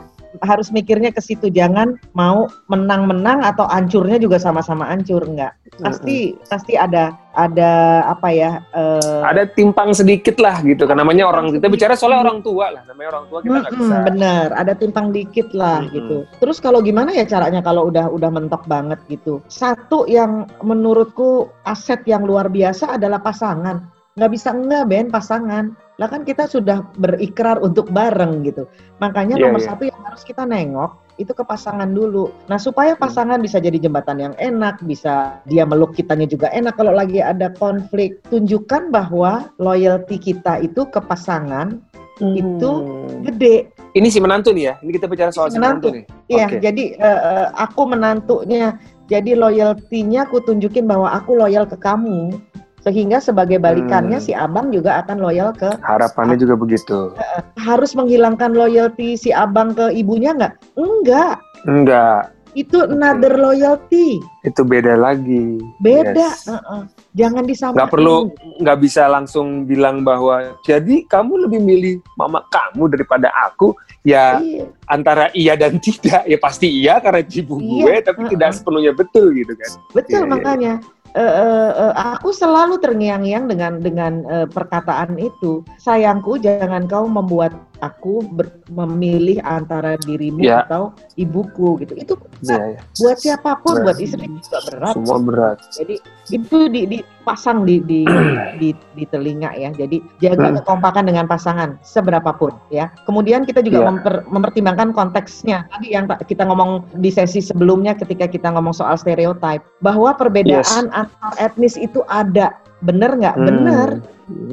harus 0.42 0.70
mikirnya 0.70 1.10
ke 1.10 1.18
situ. 1.18 1.50
Jangan 1.50 1.98
mau 2.14 2.46
menang-menang 2.70 3.42
atau 3.42 3.66
ancurnya 3.66 4.16
juga 4.22 4.38
sama-sama 4.38 4.86
ancur 4.86 5.26
enggak. 5.26 5.56
Pasti 5.82 6.32
mm-hmm. 6.34 6.46
pasti 6.46 6.74
ada 6.78 7.14
ada 7.30 8.02
apa 8.10 8.28
ya 8.34 8.58
uh, 8.74 9.22
ada 9.22 9.46
timpang 9.46 9.94
sedikit 9.94 10.38
lah 10.38 10.62
gitu 10.62 10.86
kan. 10.86 10.98
Namanya 10.98 11.26
orang 11.30 11.54
kita 11.54 11.66
bicara 11.66 11.94
soal 11.98 12.18
orang 12.20 12.42
tua 12.42 12.70
lah. 12.70 12.82
Namanya 12.86 13.08
orang 13.18 13.24
tua 13.30 13.38
kita 13.42 13.58
nggak 13.58 13.72
mm-hmm, 13.74 13.90
bisa. 13.90 14.06
bener 14.06 14.46
ada 14.54 14.72
timpang 14.74 15.06
dikit 15.10 15.48
lah 15.56 15.82
mm-hmm. 15.82 15.94
gitu. 15.96 16.16
Terus 16.38 16.58
kalau 16.62 16.80
gimana 16.82 17.10
ya 17.10 17.26
caranya 17.26 17.60
kalau 17.62 17.90
udah 17.90 18.06
udah 18.10 18.30
mentok 18.30 18.64
banget 18.70 18.98
gitu? 19.10 19.42
Satu 19.50 20.06
yang 20.06 20.46
menurutku 20.62 21.50
aset 21.66 22.02
yang 22.06 22.22
luar 22.22 22.46
biasa 22.50 22.98
adalah 22.98 23.18
pasangan. 23.18 23.82
Nggak 24.18 24.30
bisa 24.34 24.50
enggak 24.50 24.84
Ben 24.90 25.06
pasangan 25.08 25.89
lah 26.00 26.08
kan 26.08 26.24
kita 26.24 26.48
sudah 26.48 26.80
berikrar 26.96 27.60
untuk 27.60 27.92
bareng 27.92 28.40
gitu. 28.48 28.64
Makanya 29.04 29.36
yeah, 29.36 29.52
nomor 29.52 29.60
yeah. 29.60 29.68
satu 29.68 29.82
yang 29.84 30.00
harus 30.00 30.24
kita 30.24 30.48
nengok 30.48 30.96
itu 31.20 31.36
ke 31.36 31.44
pasangan 31.44 31.92
dulu. 31.92 32.32
Nah 32.48 32.56
supaya 32.56 32.96
hmm. 32.96 33.04
pasangan 33.04 33.36
bisa 33.36 33.60
jadi 33.60 33.76
jembatan 33.76 34.16
yang 34.16 34.34
enak, 34.40 34.80
bisa 34.88 35.44
dia 35.44 35.68
meluk 35.68 35.92
kitanya 35.92 36.24
juga 36.24 36.48
enak. 36.56 36.72
Kalau 36.80 36.96
lagi 36.96 37.20
ada 37.20 37.52
konflik, 37.52 38.24
tunjukkan 38.32 38.88
bahwa 38.88 39.52
loyalty 39.60 40.16
kita 40.16 40.64
itu 40.64 40.88
ke 40.88 41.04
pasangan 41.04 41.76
hmm. 42.16 42.32
itu 42.32 42.70
gede. 43.28 43.68
Ini 43.92 44.08
si 44.08 44.24
menantu 44.24 44.56
nih 44.56 44.72
ya. 44.72 44.74
Ini 44.80 44.90
kita 44.96 45.04
bicara 45.04 45.28
soal 45.28 45.52
si 45.52 45.60
menantu, 45.60 45.92
menantu 45.92 46.00
nih. 46.00 46.04
Iya, 46.32 46.46
okay. 46.48 46.58
jadi 46.64 46.84
uh, 46.96 47.46
aku 47.60 47.84
menantunya. 47.84 48.80
Jadi 49.10 49.34
loyaltinya 49.34 50.22
aku 50.22 50.38
tunjukin 50.46 50.86
bahwa 50.86 51.10
aku 51.10 51.34
loyal 51.34 51.66
ke 51.66 51.74
kamu 51.74 52.38
sehingga 52.80 53.20
sebagai 53.20 53.60
balikannya 53.60 54.18
hmm. 54.18 54.26
si 54.26 54.32
abang 54.32 54.72
juga 54.72 55.04
akan 55.04 55.20
loyal 55.20 55.52
ke 55.52 55.68
harapannya 55.84 56.36
juga 56.40 56.56
begitu 56.56 57.12
harus 57.60 57.92
menghilangkan 57.92 58.56
loyalty 58.56 59.16
si 59.16 59.30
abang 59.30 59.76
ke 59.76 59.92
ibunya 59.92 60.32
nggak 60.32 60.54
enggak 60.80 61.36
enggak 61.68 62.32
itu 62.58 62.82
another 62.82 63.38
loyalty 63.38 64.18
itu 64.42 64.62
beda 64.66 64.98
lagi 64.98 65.62
beda 65.78 66.34
yes. 66.34 66.50
uh 66.50 66.58
-uh. 66.58 66.82
jangan 67.14 67.46
disamakan 67.46 67.78
nggak 67.78 67.92
perlu 67.92 68.16
nggak 68.58 68.78
bisa 68.82 69.06
langsung 69.06 69.68
bilang 69.70 70.02
bahwa 70.02 70.58
jadi 70.66 71.06
kamu 71.06 71.46
lebih 71.46 71.60
milih 71.62 71.94
mama 72.18 72.42
kamu 72.50 72.90
daripada 72.90 73.30
aku 73.46 73.76
ya 74.02 74.42
iya. 74.42 74.66
antara 74.90 75.30
iya 75.36 75.54
dan 75.54 75.78
tidak 75.78 76.26
ya 76.26 76.38
pasti 76.40 76.66
iya 76.66 76.98
karena 76.98 77.22
ibu 77.22 77.60
iya. 77.60 77.82
gue 77.84 77.94
tapi 78.02 78.18
uh 78.18 78.24
-uh. 78.26 78.32
tidak 78.34 78.50
sepenuhnya 78.56 78.92
betul 78.96 79.30
gitu 79.30 79.52
kan 79.54 79.70
betul 79.94 80.22
yeah. 80.24 80.30
makanya 80.30 80.72
uh, 81.16 81.72
uh, 81.90 81.92
aku 82.18 82.34
selalu 82.34 82.78
terngiang-ngiang 82.82 83.46
dengan 83.50 83.72
dengan 83.78 84.12
uh, 84.26 84.46
perkataan 84.50 85.16
itu. 85.16 85.62
Sayangku, 85.78 86.38
jangan 86.42 86.86
kau 86.90 87.06
membuat 87.06 87.54
aku 87.80 88.22
ber, 88.30 88.52
memilih 88.68 89.40
antara 89.42 89.96
dirimu 90.00 90.44
yeah. 90.44 90.62
atau 90.64 90.92
ibuku 91.16 91.80
gitu. 91.82 91.96
Itu 91.96 92.14
yeah, 92.44 92.76
yeah. 92.76 92.82
buat 93.00 93.18
siapa 93.18 93.58
pun, 93.64 93.80
berat. 93.80 93.84
buat 93.88 93.98
istri 93.98 94.24
juga 94.28 94.58
berat. 94.70 94.94
Semua 94.94 95.18
berat. 95.20 95.58
Jadi 95.72 95.96
itu 96.30 96.58
di, 96.70 96.80
dipasang 96.86 97.64
di 97.64 97.80
di, 97.82 98.00
di 98.60 98.70
di 98.94 99.04
telinga 99.08 99.56
ya. 99.56 99.72
Jadi 99.72 99.98
jaga 100.20 100.52
hmm. 100.52 100.56
kekompakan 100.62 101.04
dengan 101.08 101.24
pasangan 101.26 101.80
seberapapun 101.82 102.52
ya. 102.70 102.92
Kemudian 103.08 103.48
kita 103.48 103.64
juga 103.64 103.82
yeah. 103.82 103.88
memper, 103.88 104.14
mempertimbangkan 104.28 104.92
konteksnya. 104.92 105.66
Tadi 105.72 105.96
yang 105.96 106.06
kita 106.06 106.46
ngomong 106.46 106.86
di 107.00 107.10
sesi 107.10 107.40
sebelumnya 107.42 107.96
ketika 107.96 108.28
kita 108.28 108.52
ngomong 108.52 108.76
soal 108.76 108.94
stereotip 108.94 109.64
bahwa 109.80 110.12
perbedaan 110.14 110.86
yes. 110.88 110.94
antar 110.94 111.32
etnis 111.40 111.74
itu 111.80 112.04
ada. 112.06 112.52
Bener 112.80 113.10
nggak? 113.16 113.36
Hmm. 113.36 113.46
Bener 113.46 113.90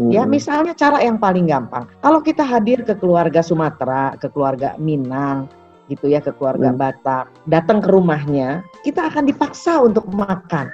Ya, 0.10 0.26
hmm. 0.26 0.32
misalnya 0.34 0.74
cara 0.74 0.98
yang 1.06 1.22
paling 1.22 1.46
gampang. 1.46 1.86
Kalau 2.02 2.20
kita 2.26 2.42
hadir 2.42 2.82
ke 2.82 2.98
keluarga 2.98 3.46
Sumatera, 3.46 4.18
ke 4.18 4.26
keluarga 4.34 4.74
Minang, 4.82 5.46
gitu 5.86 6.10
ya, 6.10 6.18
ke 6.18 6.34
keluarga 6.34 6.74
hmm. 6.74 6.80
Batak, 6.82 7.26
datang 7.46 7.80
ke 7.86 7.90
rumahnya, 7.94 8.66
kita 8.82 9.06
akan 9.06 9.30
dipaksa 9.30 9.78
untuk 9.86 10.10
makan. 10.10 10.66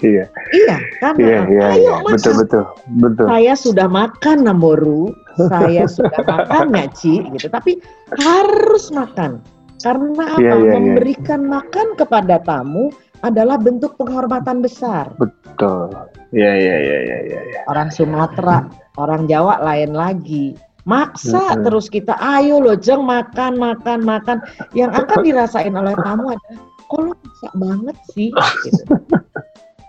iya. 0.00 0.24
Iya, 0.54 0.76
kan? 1.02 1.14
Iya, 1.20 1.38
iya, 1.52 1.64
Ayo 1.76 2.00
iya. 2.00 2.06
Betul, 2.06 2.34
betul, 2.40 2.64
betul. 3.02 3.26
Saya 3.28 3.54
sudah 3.58 3.88
makan 3.90 4.38
Namboru, 4.48 5.12
saya 5.36 5.84
sudah 5.84 6.22
makan 6.32 6.72
Ngaci, 6.72 7.34
gitu. 7.34 7.48
Tapi 7.50 7.82
harus 8.16 8.88
makan. 8.94 9.42
Karena 9.84 10.24
apa? 10.32 10.40
Iya, 10.40 10.52
iya, 10.56 10.64
iya. 10.64 10.72
Memberikan 10.80 11.40
makan 11.44 11.88
kepada 12.00 12.40
tamu 12.40 12.88
adalah 13.20 13.60
bentuk 13.60 14.00
penghormatan 14.00 14.64
besar. 14.64 15.12
Betul. 15.20 15.92
Iya, 16.32 16.52
iya, 16.56 16.76
iya, 16.80 16.98
iya, 17.04 17.18
iya. 17.28 17.40
Ya. 17.52 17.60
Orang 17.68 17.92
Sumatera, 17.92 18.64
orang 18.96 19.28
Jawa 19.28 19.60
lain 19.60 19.92
lagi. 19.92 20.56
Maksa 20.88 21.56
hmm. 21.56 21.64
terus 21.64 21.88
kita, 21.88 22.16
ayo 22.20 22.60
loh 22.60 22.76
jeng 22.76 23.04
makan, 23.04 23.56
makan, 23.60 24.04
makan. 24.04 24.40
Yang 24.72 25.04
akan 25.04 25.18
dirasain 25.28 25.74
oleh 25.76 25.96
tamu 26.00 26.32
adalah, 26.32 26.56
kok 26.88 27.00
lo 27.00 27.12
maksa 27.20 27.48
banget 27.56 27.96
sih? 28.16 28.30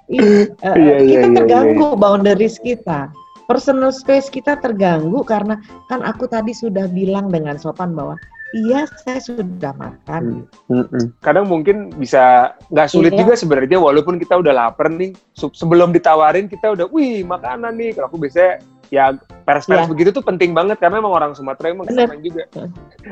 Gitu. 0.06 0.54
I, 0.62 0.70
uh, 0.70 0.78
iya, 0.78 0.96
kita 1.02 1.28
iya, 1.34 1.34
terganggu 1.34 1.98
iya. 1.98 1.98
boundaries 1.98 2.62
kita. 2.62 3.10
Personal 3.50 3.90
space 3.90 4.30
kita 4.30 4.54
terganggu 4.62 5.26
karena 5.26 5.58
kan 5.90 6.06
aku 6.06 6.30
tadi 6.30 6.54
sudah 6.54 6.86
bilang 6.86 7.34
dengan 7.34 7.58
sopan 7.58 7.98
bahwa 7.98 8.14
Iya, 8.56 8.88
saya 9.04 9.20
sudah 9.20 9.76
makan. 9.76 10.48
Hmm. 10.72 10.88
Hmm. 10.88 11.12
Kadang 11.20 11.52
mungkin 11.52 11.92
bisa 12.00 12.56
nggak 12.72 12.88
sulit 12.88 13.12
iya. 13.12 13.28
juga 13.28 13.34
sebenarnya, 13.36 13.76
walaupun 13.84 14.16
kita 14.16 14.40
udah 14.40 14.56
lapar 14.56 14.88
nih. 14.88 15.12
Sebelum 15.36 15.92
ditawarin 15.92 16.48
kita 16.48 16.72
udah, 16.72 16.88
wih 16.88 17.28
makanan 17.28 17.76
nih. 17.76 17.92
Kalau 17.92 18.08
aku 18.08 18.16
biasanya 18.16 18.64
ya 18.94 19.18
pers-pers 19.46 19.86
ya. 19.86 19.90
begitu 19.90 20.10
tuh 20.14 20.22
penting 20.22 20.54
banget 20.54 20.78
karena 20.78 21.02
emang 21.02 21.14
orang 21.14 21.34
Sumatera 21.34 21.74
emang 21.74 21.90
kesamaan 21.90 22.22
juga. 22.22 22.48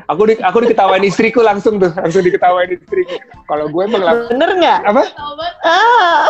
Aku 0.08 0.22
di 0.26 0.34
aku 0.40 0.56
diketawain 0.64 1.04
istriku 1.04 1.42
langsung 1.42 1.76
tuh, 1.76 1.92
langsung 1.94 2.24
diketawain 2.24 2.70
istriku. 2.72 3.18
Kalau 3.44 3.68
gue 3.68 3.82
emang 3.84 4.02
lapar. 4.02 4.30
Bener 4.32 4.50
nggak? 4.54 4.80
Apa? 4.86 5.02
Ah. 5.66 6.24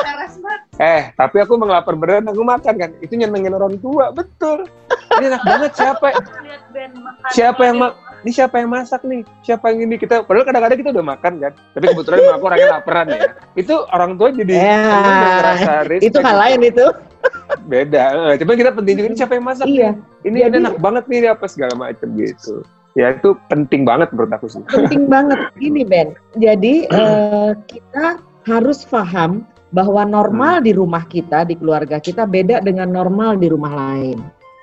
Eh, 0.81 1.03
tapi 1.15 1.37
aku 1.39 1.55
emang 1.55 1.71
lapar 1.71 1.95
beneran 1.95 2.27
aku 2.29 2.43
makan 2.43 2.75
kan. 2.77 2.91
Itu 2.99 3.15
nyenengin 3.15 3.55
orang 3.55 3.79
tua, 3.79 4.11
betul. 4.11 4.67
Ini 5.21 5.31
enak 5.31 5.43
banget 5.47 5.71
siapa? 5.79 6.07
Siapa 7.31 7.63
yang 7.63 7.79
mak 7.79 7.93
ini 8.25 8.33
siapa 8.33 8.57
yang 8.57 8.73
masak 8.73 9.05
nih? 9.05 9.21
Siapa 9.45 9.69
yang 9.69 9.85
ini? 9.85 10.01
Kita 10.01 10.25
padahal 10.25 10.49
kadang-kadang 10.49 10.79
kita 10.81 10.91
udah 10.97 11.07
makan 11.13 11.33
kan. 11.45 11.53
Tapi 11.77 11.85
kebetulan 11.93 12.19
aku 12.33 12.47
orangnya 12.49 12.69
laparan 12.81 13.07
ya. 13.13 13.21
Itu 13.53 13.75
orang 13.93 14.17
tua 14.17 14.33
jadi 14.33 14.53
ya, 14.57 14.81
itu 16.01 16.19
hal 16.25 16.37
lain 16.41 16.61
itu. 16.65 16.87
Beda. 17.69 18.35
Coba 18.41 18.53
kita 18.57 18.71
penting 18.73 18.95
juga 18.97 19.09
ini 19.13 19.17
siapa 19.21 19.37
yang 19.37 19.45
masak? 19.45 19.69
Iya. 19.69 19.91
Ini, 20.25 20.39
jadi, 20.41 20.57
enak 20.57 20.81
banget 20.81 21.05
nih 21.13 21.37
apa 21.37 21.45
segala 21.45 21.77
macam 21.77 22.09
gitu. 22.17 22.65
Ya 22.97 23.13
itu 23.13 23.37
penting 23.53 23.85
banget 23.85 24.09
menurut 24.17 24.33
aku 24.33 24.49
sih. 24.49 24.65
Penting 24.73 25.05
banget. 25.13 25.39
Ini 25.61 25.85
Ben. 25.85 26.17
Jadi 26.41 26.89
uh, 26.89 27.53
kita 27.71 28.25
harus 28.49 28.89
paham 28.89 29.45
bahwa 29.75 30.07
normal 30.07 30.63
hmm. 30.63 30.65
di 30.65 30.73
rumah 30.73 31.05
kita, 31.05 31.45
di 31.45 31.61
keluarga 31.61 32.01
kita 32.01 32.25
beda 32.25 32.65
dengan 32.65 32.89
normal 32.89 33.37
di 33.37 33.53
rumah 33.53 33.75
lain. 33.75 34.17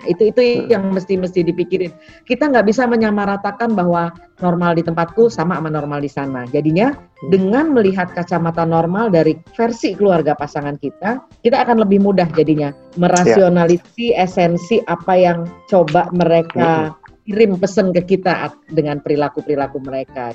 Itu 0.08 0.34
itu 0.34 0.68
yang 0.70 0.90
mesti 0.92 1.18
mesti 1.18 1.46
dipikirin. 1.46 1.92
Kita 2.26 2.50
nggak 2.50 2.68
bisa 2.68 2.86
menyamaratakan 2.86 3.74
bahwa 3.74 4.14
normal 4.42 4.78
di 4.78 4.84
tempatku 4.86 5.30
sama 5.30 5.58
sama 5.58 5.70
normal 5.70 6.02
di 6.02 6.12
sana. 6.12 6.46
Jadinya 6.50 6.94
dengan 7.30 7.74
melihat 7.74 8.10
kacamata 8.12 8.66
normal 8.66 9.14
dari 9.14 9.38
versi 9.54 9.94
keluarga 9.94 10.34
pasangan 10.34 10.78
kita, 10.82 11.22
kita 11.46 11.58
akan 11.62 11.86
lebih 11.86 12.02
mudah 12.02 12.28
jadinya 12.34 12.74
merasionalisi 12.98 14.16
ya. 14.16 14.26
esensi 14.26 14.82
apa 14.90 15.14
yang 15.18 15.46
coba 15.70 16.10
mereka 16.14 16.96
kirim 17.30 17.56
pesan 17.62 17.94
ke 17.94 18.18
kita 18.18 18.50
dengan 18.74 18.98
perilaku 19.00 19.46
perilaku 19.46 19.78
mereka. 19.82 20.34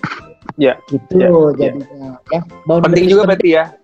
Ya. 0.56 0.78
Gitu 0.88 1.18
ya, 1.18 1.30
jadinya. 1.58 2.22
Ya. 2.30 2.40
ya. 2.40 2.80
Penting 2.80 3.06
juga 3.10 3.26
berarti 3.26 3.50
ya 3.58 3.74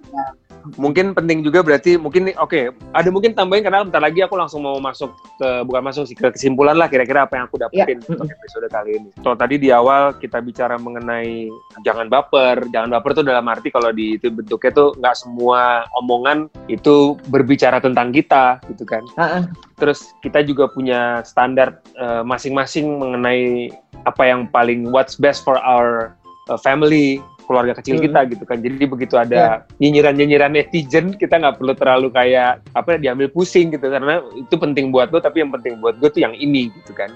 mungkin 0.78 1.12
penting 1.12 1.42
juga 1.42 1.60
berarti 1.60 1.98
mungkin 1.98 2.32
oke 2.36 2.50
okay, 2.50 2.64
ada 2.94 3.08
mungkin 3.10 3.34
tambahin 3.34 3.66
karena 3.66 3.84
bentar 3.84 4.02
lagi 4.02 4.22
aku 4.22 4.34
langsung 4.38 4.64
mau 4.64 4.78
masuk 4.78 5.12
ke 5.38 5.48
bukan 5.66 5.82
masuk 5.82 6.04
sih 6.08 6.16
ke 6.16 6.28
kesimpulan 6.32 6.78
lah 6.78 6.86
kira-kira 6.86 7.26
apa 7.26 7.38
yang 7.38 7.44
aku 7.50 7.58
dapetin 7.58 7.98
yeah. 8.00 8.10
untuk 8.14 8.30
episode 8.30 8.66
kali 8.70 8.90
ini. 8.98 9.08
So 9.22 9.34
tadi 9.34 9.58
di 9.58 9.68
awal 9.74 10.16
kita 10.18 10.38
bicara 10.40 10.78
mengenai 10.78 11.50
jangan 11.82 12.06
baper, 12.06 12.66
jangan 12.70 12.94
baper 12.94 13.10
tuh 13.18 13.24
dalam 13.26 13.46
arti 13.50 13.68
kalau 13.70 13.90
di 13.90 14.16
itu 14.16 14.28
bentuknya 14.30 14.70
tuh 14.72 14.88
nggak 14.98 15.16
semua 15.18 15.86
omongan 15.98 16.46
itu 16.70 17.18
berbicara 17.28 17.82
tentang 17.82 18.14
kita 18.14 18.62
gitu 18.70 18.84
kan. 18.86 19.02
Uh 19.18 19.22
-uh. 19.22 19.42
Terus 19.80 20.14
kita 20.22 20.46
juga 20.46 20.70
punya 20.70 21.26
standar 21.26 21.82
eh, 21.98 22.22
masing-masing 22.22 22.86
uh, 22.86 22.98
mengenai 23.02 23.72
apa 24.06 24.22
yang 24.26 24.46
paling 24.50 24.90
what's 24.90 25.18
best 25.18 25.42
for 25.42 25.58
our 25.62 26.14
uh, 26.50 26.58
family 26.58 27.22
keluarga 27.52 27.76
kecil 27.76 28.00
hmm. 28.00 28.04
kita 28.08 28.20
gitu 28.32 28.44
kan. 28.48 28.64
Jadi 28.64 28.84
begitu 28.88 29.20
ada 29.20 29.36
yeah. 29.36 29.56
nyinyiran-nyinyiran 29.76 30.56
netizen, 30.56 31.12
kita 31.20 31.36
nggak 31.36 31.60
perlu 31.60 31.76
terlalu 31.76 32.08
kayak 32.08 32.64
apa 32.72 32.96
diambil 32.96 33.28
pusing 33.28 33.68
gitu 33.68 33.92
karena 33.92 34.24
itu 34.32 34.56
penting 34.56 34.88
buat 34.88 35.12
lo, 35.12 35.20
tapi 35.20 35.44
yang 35.44 35.52
penting 35.52 35.76
buat 35.84 36.00
gue 36.00 36.08
tuh 36.08 36.24
yang 36.24 36.32
ini 36.32 36.72
gitu 36.72 36.96
kan. 36.96 37.12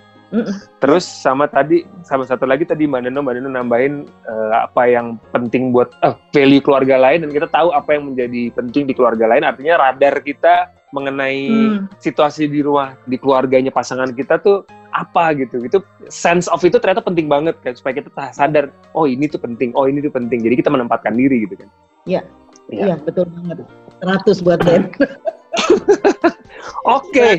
Terus 0.82 1.06
sama 1.06 1.46
tadi 1.46 1.86
sama 2.02 2.26
satu 2.26 2.50
lagi 2.50 2.66
tadi 2.66 2.84
Mbak 2.84 3.08
Neno, 3.08 3.22
Mbak 3.22 3.34
Neno 3.38 3.50
nambahin 3.54 4.10
uh, 4.26 4.66
apa 4.66 4.90
yang 4.90 5.22
penting 5.30 5.70
buat 5.70 5.94
uh, 6.02 6.18
value 6.34 6.60
keluarga 6.60 6.98
lain 6.98 7.24
dan 7.24 7.30
kita 7.30 7.46
tahu 7.46 7.70
apa 7.70 7.94
yang 7.94 8.10
menjadi 8.12 8.50
penting 8.52 8.90
di 8.90 8.92
keluarga 8.92 9.30
lain. 9.30 9.46
Artinya 9.46 9.78
radar 9.78 10.18
kita 10.20 10.75
mengenai 10.94 11.50
hmm. 11.50 11.78
situasi 11.98 12.46
di 12.46 12.62
rumah 12.62 12.94
di 13.10 13.18
keluarganya 13.18 13.74
pasangan 13.74 14.14
kita 14.14 14.38
tuh 14.42 14.62
apa 14.94 15.34
gitu. 15.34 15.62
Itu 15.66 15.82
sense 16.06 16.46
of 16.46 16.62
itu 16.62 16.78
ternyata 16.78 17.02
penting 17.02 17.26
banget 17.26 17.58
kan 17.66 17.74
supaya 17.74 17.98
kita 17.98 18.10
sadar 18.30 18.70
oh 18.94 19.06
ini 19.08 19.26
tuh 19.26 19.42
penting 19.42 19.74
oh 19.74 19.90
ini 19.90 19.98
tuh 20.02 20.12
penting. 20.14 20.42
Jadi 20.46 20.62
kita 20.62 20.70
menempatkan 20.70 21.18
diri 21.18 21.46
gitu 21.46 21.58
kan. 21.58 21.68
Iya. 22.06 22.22
Iya. 22.70 22.94
Ya, 22.94 22.96
betul 22.98 23.30
banget. 23.30 23.62
100 24.02 24.44
buat 24.44 24.60
Ben 24.66 24.90
Oke, 26.86 27.18
okay. 27.18 27.32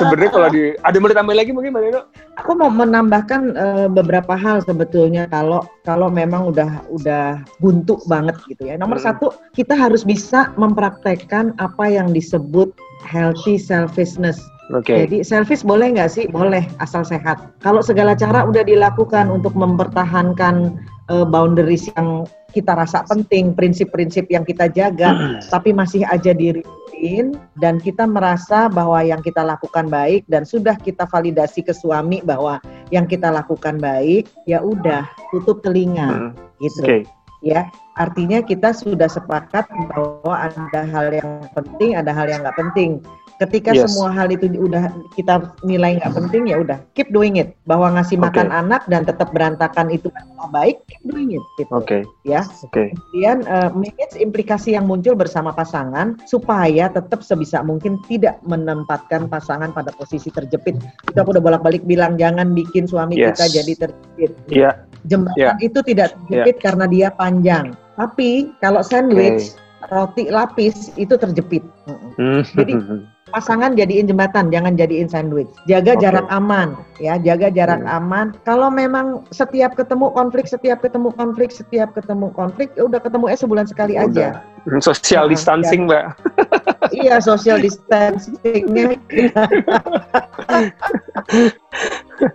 sebenarnya 0.00 0.32
kalau 0.32 0.48
di 0.48 0.72
ada 0.80 0.96
mau 0.96 1.12
ditambah 1.12 1.36
lagi 1.36 1.52
mungkin 1.52 1.76
Mbak 1.76 1.82
Nino? 1.84 2.00
Aku 2.40 2.56
mau 2.56 2.72
menambahkan 2.72 3.52
uh, 3.52 3.88
beberapa 3.92 4.32
hal 4.32 4.64
sebetulnya 4.64 5.28
kalau 5.28 5.60
kalau 5.84 6.08
memang 6.08 6.48
udah 6.48 6.84
udah 6.88 7.44
buntu 7.60 8.00
banget 8.08 8.40
gitu 8.48 8.64
ya. 8.64 8.80
Nomor 8.80 8.96
hmm. 8.96 9.04
satu 9.04 9.26
kita 9.52 9.76
harus 9.76 10.08
bisa 10.08 10.56
mempraktekkan 10.56 11.52
apa 11.60 11.84
yang 11.84 12.16
disebut 12.16 12.72
healthy 13.04 13.60
selfishness. 13.60 14.40
Okay. 14.68 15.08
Jadi 15.08 15.24
selfish 15.24 15.64
boleh 15.64 15.96
nggak 15.96 16.12
sih? 16.12 16.24
Boleh, 16.28 16.64
asal 16.80 17.00
sehat. 17.00 17.40
Kalau 17.64 17.80
segala 17.80 18.12
cara 18.12 18.44
udah 18.44 18.64
dilakukan 18.64 19.32
untuk 19.32 19.56
mempertahankan 19.56 20.76
uh, 21.08 21.24
boundaries 21.24 21.88
yang 21.96 22.28
kita 22.58 22.74
rasa 22.74 23.06
penting, 23.06 23.54
prinsip-prinsip 23.54 24.26
yang 24.26 24.42
kita 24.42 24.66
jaga, 24.66 25.14
tapi 25.54 25.70
masih 25.70 26.02
aja 26.10 26.34
diriin 26.34 27.38
dan 27.62 27.78
kita 27.78 28.02
merasa 28.10 28.66
bahwa 28.66 28.98
yang 29.06 29.22
kita 29.22 29.46
lakukan 29.46 29.86
baik 29.86 30.26
dan 30.26 30.42
sudah 30.42 30.74
kita 30.74 31.06
validasi 31.06 31.62
ke 31.62 31.70
suami 31.70 32.18
bahwa 32.26 32.58
yang 32.90 33.06
kita 33.06 33.30
lakukan 33.30 33.78
baik, 33.78 34.26
ya 34.50 34.58
udah 34.58 35.06
tutup 35.30 35.62
telinga, 35.62 36.34
hmm. 36.34 36.58
gitu. 36.58 36.82
Okay. 36.82 37.02
Ya, 37.38 37.70
artinya 37.94 38.42
kita 38.42 38.74
sudah 38.74 39.06
sepakat 39.06 39.70
bahwa 39.94 40.50
ada 40.50 40.82
hal 40.82 41.14
yang 41.14 41.46
penting, 41.54 41.94
ada 41.94 42.10
hal 42.10 42.26
yang 42.26 42.42
nggak 42.42 42.58
penting. 42.58 42.98
Ketika 43.38 43.70
yes. 43.70 43.86
semua 43.86 44.10
hal 44.10 44.34
itu 44.34 44.50
udah 44.58 44.90
kita 45.14 45.54
nilai 45.62 46.02
nggak 46.02 46.10
penting 46.10 46.50
ya 46.50 46.58
udah 46.58 46.78
keep 46.98 47.06
doing 47.14 47.38
it. 47.38 47.54
Bahwa 47.70 47.94
ngasih 47.94 48.18
okay. 48.18 48.26
makan 48.26 48.48
anak 48.50 48.82
dan 48.90 49.06
tetap 49.06 49.30
berantakan 49.30 49.94
itu 49.94 50.10
baik, 50.50 50.82
keep 50.90 51.02
doing 51.06 51.34
it. 51.36 51.44
Gitu. 51.58 51.70
Oke. 51.70 52.02
Okay. 52.02 52.02
Ya. 52.26 52.42
Oke. 52.64 52.70
Okay. 52.72 52.86
Kemudian 52.94 53.46
uh, 53.46 53.70
manage 53.74 54.14
implikasi 54.18 54.74
yang 54.74 54.90
muncul 54.90 55.14
bersama 55.14 55.54
pasangan 55.54 56.18
supaya 56.26 56.90
tetap 56.90 57.22
sebisa 57.22 57.62
mungkin 57.62 58.00
tidak 58.10 58.40
menempatkan 58.46 59.30
pasangan 59.30 59.70
pada 59.70 59.94
posisi 59.94 60.32
terjepit. 60.32 60.80
Aku 61.14 61.30
udah 61.30 61.42
bolak-balik 61.42 61.84
bilang 61.84 62.18
jangan 62.18 62.54
bikin 62.54 62.86
suami 62.86 63.18
yes. 63.18 63.36
kita 63.38 63.44
jadi 63.62 63.72
terjepit. 63.86 64.32
Iya. 64.50 64.62
Yeah. 64.62 64.74
Jembatan 65.06 65.38
yeah. 65.38 65.54
itu 65.62 65.78
tidak 65.86 66.16
terjepit 66.26 66.56
yeah. 66.58 66.64
karena 66.64 66.84
dia 66.90 67.08
panjang. 67.14 67.66
Tapi 67.94 68.50
kalau 68.62 68.82
sandwich 68.82 69.54
okay. 69.54 69.90
roti 69.94 70.24
lapis 70.30 70.90
itu 70.98 71.14
terjepit. 71.14 71.62
Mm. 72.18 72.42
Jadi 72.54 72.72
pasangan 73.30 73.76
jadiin 73.76 74.08
jembatan, 74.08 74.50
jangan 74.52 74.76
jadiin 74.76 75.08
sandwich. 75.08 75.48
Jaga 75.68 75.96
okay. 75.96 76.02
jarak 76.08 76.26
aman, 76.28 76.76
ya, 77.00 77.16
jaga 77.20 77.48
jarak 77.48 77.80
hmm. 77.84 77.96
aman. 77.98 78.26
Kalau 78.44 78.68
memang 78.68 79.24
setiap 79.32 79.76
ketemu 79.78 80.10
konflik, 80.12 80.48
setiap 80.48 80.82
ketemu 80.84 81.12
konflik, 81.14 81.50
setiap 81.52 81.94
ketemu 81.96 82.30
konflik, 82.32 82.70
ya 82.76 82.84
udah 82.88 83.00
ketemu 83.00 83.28
eh 83.32 83.38
sebulan 83.38 83.66
sekali 83.68 83.94
udah. 83.96 84.08
aja. 84.10 84.28
Social 84.84 85.24
nah, 85.24 85.32
distancing, 85.32 85.88
ya. 85.88 85.88
Mbak. 85.88 86.04
iya, 86.92 87.16
social 87.24 87.56
distancingnya. 87.56 89.00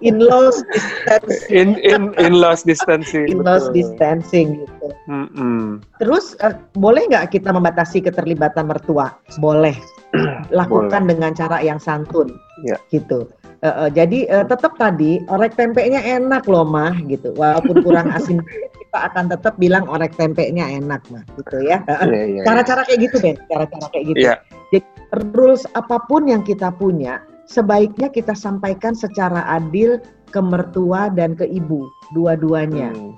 in 0.07 0.17
laws 0.17 0.65
distancing. 0.73 1.53
In 1.53 1.69
in 1.83 2.01
in 2.17 2.33
laws 2.33 2.65
distancing. 2.65 3.29
In 3.29 3.45
laws 3.45 3.69
distancing 3.69 4.65
gitu. 5.07 5.83
Terus 5.99 6.25
uh, 6.39 6.55
boleh 6.75 7.03
nggak 7.11 7.35
kita 7.35 7.51
membatasi 7.51 8.03
keterlibatan 8.03 8.71
mertua? 8.71 9.15
Boleh. 9.39 9.75
Lakukan 10.57 11.03
boleh. 11.03 11.11
dengan 11.15 11.31
cara 11.35 11.59
yang 11.59 11.79
santun. 11.81 12.31
Yeah. 12.63 12.79
Gitu. 12.93 13.27
Uh, 13.63 13.87
uh, 13.87 13.89
jadi 13.91 14.27
uh, 14.27 14.45
tetap 14.47 14.75
tadi 14.75 15.23
orek 15.31 15.55
tempenya 15.55 16.03
enak 16.03 16.43
loh 16.51 16.67
mah 16.67 16.95
gitu. 17.07 17.31
Walaupun 17.35 17.83
kurang 17.83 18.11
asin 18.17 18.43
kita 18.75 18.99
akan 19.11 19.31
tetap 19.31 19.55
bilang 19.55 19.87
orek 19.87 20.15
tempenya 20.19 20.67
enak 20.67 21.03
mah 21.11 21.23
gitu 21.39 21.63
ya. 21.63 21.79
Iya, 21.87 22.03
iya, 22.07 22.23
iya. 22.27 22.41
Cara-cara 22.43 22.51
yeah, 22.51 22.59
yeah, 22.59 22.75
yeah. 22.75 22.83
kayak 22.87 22.99
gitu 22.99 23.15
Ben, 23.23 23.37
cara-cara 23.47 23.85
kayak 23.91 24.05
gitu. 24.11 24.19
Yeah. 24.19 24.37
Jadi 24.71 24.87
rules 25.31 25.63
apa 25.79 25.97
pun 26.07 26.27
yang 26.27 26.43
kita 26.43 26.75
punya 26.75 27.23
sebaiknya 27.47 28.11
kita 28.11 28.35
sampaikan 28.35 28.95
secara 28.95 29.43
adil 29.47 29.99
ke 30.33 30.41
mertua 30.41 31.13
dan 31.13 31.37
ke 31.37 31.45
ibu 31.47 31.87
dua-duanya. 32.17 32.91
Hmm. 32.91 33.13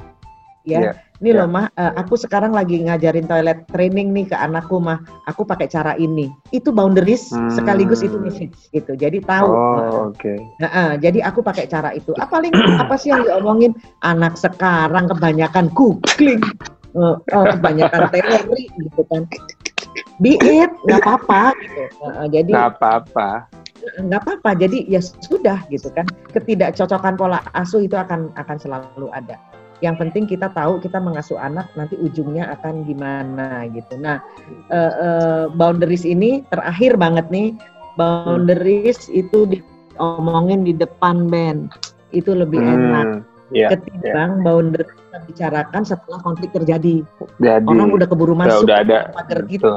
Ya. 0.66 0.92
Yeah. 0.92 0.96
Ini 1.24 1.32
yeah. 1.32 1.44
loh 1.44 1.48
mah, 1.48 1.66
uh, 1.80 1.94
aku 1.96 2.20
sekarang 2.20 2.52
lagi 2.52 2.84
ngajarin 2.84 3.24
toilet 3.24 3.64
training 3.72 4.12
nih 4.12 4.28
ke 4.28 4.36
anakku 4.36 4.84
mah. 4.84 5.00
Aku 5.32 5.48
pakai 5.48 5.72
cara 5.72 5.96
ini. 5.96 6.28
Itu 6.52 6.76
boundaries 6.76 7.32
hmm. 7.32 7.56
sekaligus 7.56 8.04
itu 8.04 8.20
message 8.20 8.56
gitu. 8.76 9.00
Jadi 9.00 9.24
tahu. 9.24 9.48
Oh, 9.48 10.12
oke. 10.12 10.20
Okay. 10.20 10.38
Nah, 10.60 10.70
uh, 10.72 10.92
jadi 11.00 11.24
aku 11.24 11.40
pakai 11.40 11.72
cara 11.72 11.96
itu. 11.96 12.12
Apa 12.20 12.40
paling 12.40 12.52
apa 12.52 12.96
sih 13.00 13.16
yang 13.16 13.24
diomongin 13.24 13.72
anak 14.04 14.36
sekarang 14.36 15.08
kebanyakan 15.08 15.72
googling. 15.72 16.44
Uh, 16.96 17.20
oh, 17.36 17.46
kebanyakan 17.56 18.12
teori 18.12 18.68
gitu 18.76 19.02
kan. 19.08 19.24
Be 20.20 20.36
it, 20.44 20.72
nggak 20.88 21.00
apa-apa 21.04 21.56
gitu. 21.64 21.84
Uh, 22.04 22.28
jadi 22.28 22.52
nggak 22.52 22.72
apa-apa 22.80 23.48
nggak 24.02 24.22
apa-apa 24.26 24.52
jadi 24.58 24.78
ya 24.90 25.02
sudah 25.02 25.62
gitu 25.70 25.94
kan 25.94 26.10
ketidakcocokan 26.34 27.16
pola 27.16 27.40
asuh 27.54 27.86
itu 27.86 27.94
akan 27.94 28.34
akan 28.34 28.58
selalu 28.58 29.08
ada 29.14 29.38
yang 29.86 29.94
penting 30.02 30.26
kita 30.26 30.50
tahu 30.50 30.82
kita 30.82 30.98
mengasuh 30.98 31.38
anak 31.38 31.70
nanti 31.78 31.94
ujungnya 32.02 32.50
akan 32.58 32.82
gimana 32.90 33.70
gitu 33.70 34.02
nah 34.02 34.18
uh, 34.74 34.94
uh, 34.98 35.44
boundaries 35.54 36.02
ini 36.02 36.42
terakhir 36.50 36.98
banget 36.98 37.30
nih 37.30 37.54
boundaries 37.94 39.06
hmm. 39.06 39.22
itu 39.22 39.40
diomongin 39.46 40.66
di 40.66 40.74
depan 40.74 41.30
band 41.30 41.70
itu 42.10 42.34
lebih 42.34 42.58
hmm. 42.58 42.74
enak 42.74 43.08
yeah, 43.54 43.70
ketimbang 43.70 44.42
yeah. 44.42 44.44
boundaries 44.44 44.90
kita 44.90 45.18
bicarakan 45.30 45.82
setelah 45.86 46.20
konflik 46.26 46.50
terjadi 46.50 47.06
Jadi, 47.38 47.70
orang 47.70 47.94
udah 47.94 48.08
keburu 48.10 48.34
masuk 48.34 48.66
udah 48.66 48.82
ada 48.82 49.00
pagar 49.14 49.46
gitu 49.46 49.70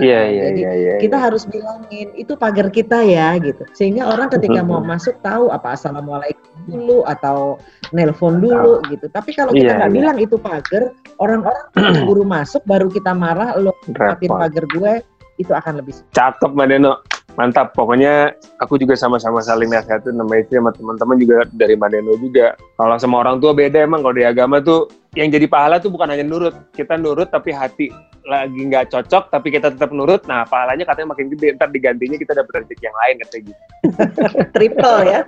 iya, 0.00 0.20
iya, 0.30 0.42
jadi 0.48 0.60
iya, 0.60 0.72
iya, 0.72 0.94
kita 1.02 1.16
iya. 1.20 1.24
harus 1.28 1.42
bilangin 1.44 2.08
itu 2.16 2.32
pagar 2.38 2.72
kita 2.72 3.04
ya 3.04 3.36
gitu. 3.36 3.66
Sehingga 3.76 4.08
orang 4.08 4.32
ketika 4.32 4.64
mau 4.64 4.80
masuk 4.80 5.18
tahu 5.20 5.52
apa 5.52 5.76
assalamualaikum 5.76 6.48
dulu 6.64 7.04
atau 7.04 7.60
nelpon 7.92 8.40
dulu 8.40 8.80
gitu. 8.88 9.10
Tapi 9.12 9.36
kalau 9.36 9.52
kita 9.52 9.76
iya, 9.76 9.78
nggak 9.82 9.90
iya, 9.92 9.96
iya. 9.98 10.00
bilang 10.00 10.16
itu 10.16 10.36
pagar, 10.40 10.96
orang-orang 11.20 11.64
buru 12.08 12.24
masuk 12.24 12.64
baru 12.64 12.88
kita 12.88 13.12
marah 13.12 13.52
lo 13.60 13.76
ngapin 13.92 14.32
pagar 14.32 14.64
gue 14.70 14.92
itu 15.40 15.52
akan 15.52 15.80
lebih 15.82 15.96
cakep 16.14 16.50
Mbak 16.54 16.66
Deno 16.70 16.92
mantap. 17.36 17.72
Pokoknya 17.72 18.32
aku 18.60 18.76
juga 18.76 18.96
sama-sama 18.96 19.40
saling 19.40 19.68
nasihatin 19.72 20.16
sama 20.16 20.34
istri 20.40 20.60
sama 20.60 20.70
teman-teman 20.72 21.16
juga 21.20 21.34
dari 21.52 21.74
Madeno 21.76 22.16
juga. 22.20 22.56
Kalau 22.76 22.96
sama 23.00 23.24
orang 23.24 23.40
tua 23.40 23.52
beda 23.56 23.84
emang 23.84 24.04
kalau 24.04 24.16
di 24.16 24.24
agama 24.24 24.60
tuh 24.60 24.88
yang 25.16 25.28
jadi 25.32 25.48
pahala 25.48 25.80
tuh 25.80 25.92
bukan 25.92 26.12
hanya 26.12 26.24
nurut. 26.24 26.54
Kita 26.76 26.96
nurut 27.00 27.32
tapi 27.32 27.52
hati 27.52 27.88
lagi 28.26 28.60
nggak 28.70 28.94
cocok 28.94 29.28
tapi 29.30 29.48
kita 29.50 29.74
tetap 29.74 29.90
nurut 29.90 30.22
nah 30.30 30.46
pahalanya 30.46 30.86
katanya 30.86 31.14
makin 31.14 31.30
gede. 31.32 31.54
Ntar 31.58 31.68
digantinya 31.74 32.16
kita 32.18 32.32
dapat 32.38 32.64
rezeki 32.64 32.84
yang 32.86 32.96
lain 32.96 33.14
katanya 33.22 33.42
gitu. 33.50 33.62
Triple 34.54 34.98
ya. 35.06 35.20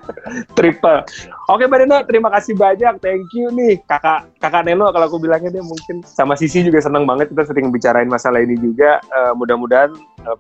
Triple. 0.54 1.00
Oke 1.50 1.62
mbak 1.66 1.78
Neno 1.84 1.98
terima 2.06 2.28
kasih 2.32 2.54
banyak. 2.54 3.02
Thank 3.02 3.30
you 3.34 3.50
nih 3.50 3.82
kakak 3.84 4.30
kakak 4.38 4.62
Neno 4.66 4.90
kalau 4.94 5.06
aku 5.10 5.18
bilangnya 5.18 5.50
dia 5.50 5.64
mungkin 5.64 6.06
sama 6.06 6.38
Sisi 6.38 6.62
juga 6.62 6.78
senang 6.82 7.04
banget 7.04 7.30
kita 7.34 7.44
sering 7.46 7.74
bicarain 7.74 8.08
masalah 8.08 8.40
ini 8.42 8.54
juga. 8.58 9.02
Uh, 9.10 9.32
mudah-mudahan 9.36 9.94
uh, 10.24 10.36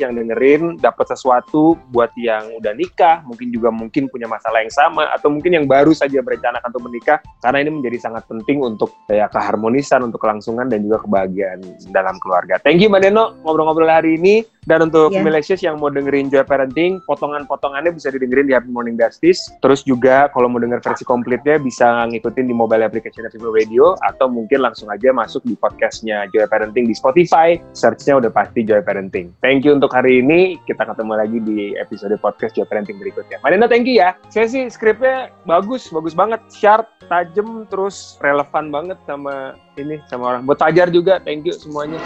yang 0.00 0.12
dengerin 0.16 0.76
dapat 0.80 1.06
sesuatu 1.12 1.76
buat 1.92 2.10
yang 2.18 2.56
udah 2.58 2.72
nikah, 2.76 3.22
mungkin 3.24 3.52
juga 3.52 3.68
mungkin 3.72 4.08
punya 4.08 4.26
masalah 4.26 4.64
yang 4.64 4.72
sama 4.72 5.08
atau 5.12 5.28
mungkin 5.32 5.56
yang 5.56 5.66
baru 5.68 5.92
saja 5.92 6.20
berencanakan 6.20 6.68
untuk 6.72 6.84
menikah 6.88 7.18
karena 7.44 7.62
ini 7.62 7.70
menjadi 7.80 8.08
sangat 8.10 8.24
penting 8.26 8.64
untuk 8.64 8.92
ya 9.08 9.28
keharmonisan, 9.28 10.02
untuk 10.04 10.20
kelangsungan 10.20 10.68
dan 10.68 10.82
juga 10.84 11.04
kebahagiaan 11.04 11.62
dalam 11.92 12.16
keluarga. 12.20 12.58
Thank 12.60 12.82
you 12.82 12.88
Mbak 12.88 13.08
Neno 13.08 13.36
ngobrol-ngobrol 13.44 13.88
hari 13.88 14.18
ini 14.18 14.55
dan 14.66 14.82
untuk 14.82 15.14
yeah. 15.14 15.22
Milesius 15.22 15.62
yang 15.62 15.78
mau 15.78 15.88
dengerin 15.88 16.28
Joy 16.28 16.42
Parenting, 16.42 16.98
potongan-potongannya 17.06 17.94
bisa 17.94 18.10
didengerin 18.10 18.50
di 18.50 18.54
Happy 18.58 18.68
Morning 18.68 18.98
Justice. 18.98 19.46
Terus 19.62 19.86
juga 19.86 20.26
kalau 20.34 20.50
mau 20.50 20.58
denger 20.58 20.82
versi 20.82 21.06
komplitnya 21.06 21.62
bisa 21.62 22.04
ngikutin 22.10 22.50
di 22.50 22.54
mobile 22.54 22.82
application 22.82 23.24
Happy 23.24 23.38
Radio 23.38 23.94
atau 24.02 24.26
mungkin 24.26 24.66
langsung 24.66 24.90
aja 24.90 25.14
masuk 25.14 25.46
di 25.46 25.54
podcastnya 25.54 26.26
Joy 26.34 26.50
Parenting 26.50 26.90
di 26.90 26.94
Spotify. 26.98 27.56
Searchnya 27.72 28.18
udah 28.18 28.30
pasti 28.34 28.66
Joy 28.66 28.82
Parenting. 28.82 29.30
Thank 29.38 29.62
you 29.62 29.78
untuk 29.78 29.94
hari 29.94 30.20
ini. 30.20 30.58
Kita 30.66 30.82
ketemu 30.82 31.12
lagi 31.14 31.38
di 31.46 31.58
episode 31.78 32.18
podcast 32.18 32.58
Joy 32.58 32.66
Parenting 32.66 32.98
berikutnya. 32.98 33.38
Mbak 33.46 33.70
thank 33.70 33.86
you 33.86 34.02
ya. 34.02 34.18
Saya 34.34 34.50
sih 34.50 34.66
skripnya 34.66 35.30
bagus, 35.46 35.86
bagus 35.94 36.12
banget. 36.12 36.42
Sharp, 36.50 36.90
tajam, 37.06 37.70
terus 37.70 38.18
relevan 38.18 38.74
banget 38.74 38.98
sama 39.06 39.54
ini, 39.78 40.02
sama 40.10 40.34
orang. 40.34 40.42
Buat 40.42 40.58
Fajar 40.58 40.90
juga, 40.90 41.22
thank 41.22 41.46
you 41.46 41.54
semuanya. 41.54 42.02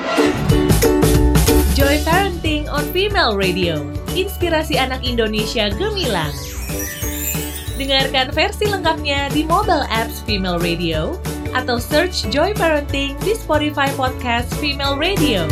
Joy 1.81 1.97
Parenting 2.05 2.69
on 2.69 2.85
Female 2.93 3.41
Radio. 3.41 3.89
Inspirasi 4.13 4.77
anak 4.77 5.01
Indonesia 5.01 5.73
gemilang. 5.73 6.29
Dengarkan 7.81 8.29
versi 8.37 8.69
lengkapnya 8.69 9.33
di 9.33 9.49
mobile 9.49 9.89
apps 9.89 10.21
Female 10.29 10.61
Radio 10.61 11.17
atau 11.57 11.81
search 11.81 12.29
Joy 12.29 12.53
Parenting 12.53 13.17
di 13.25 13.33
Spotify 13.33 13.89
Podcast 13.97 14.53
Female 14.61 15.01
Radio. 15.01 15.49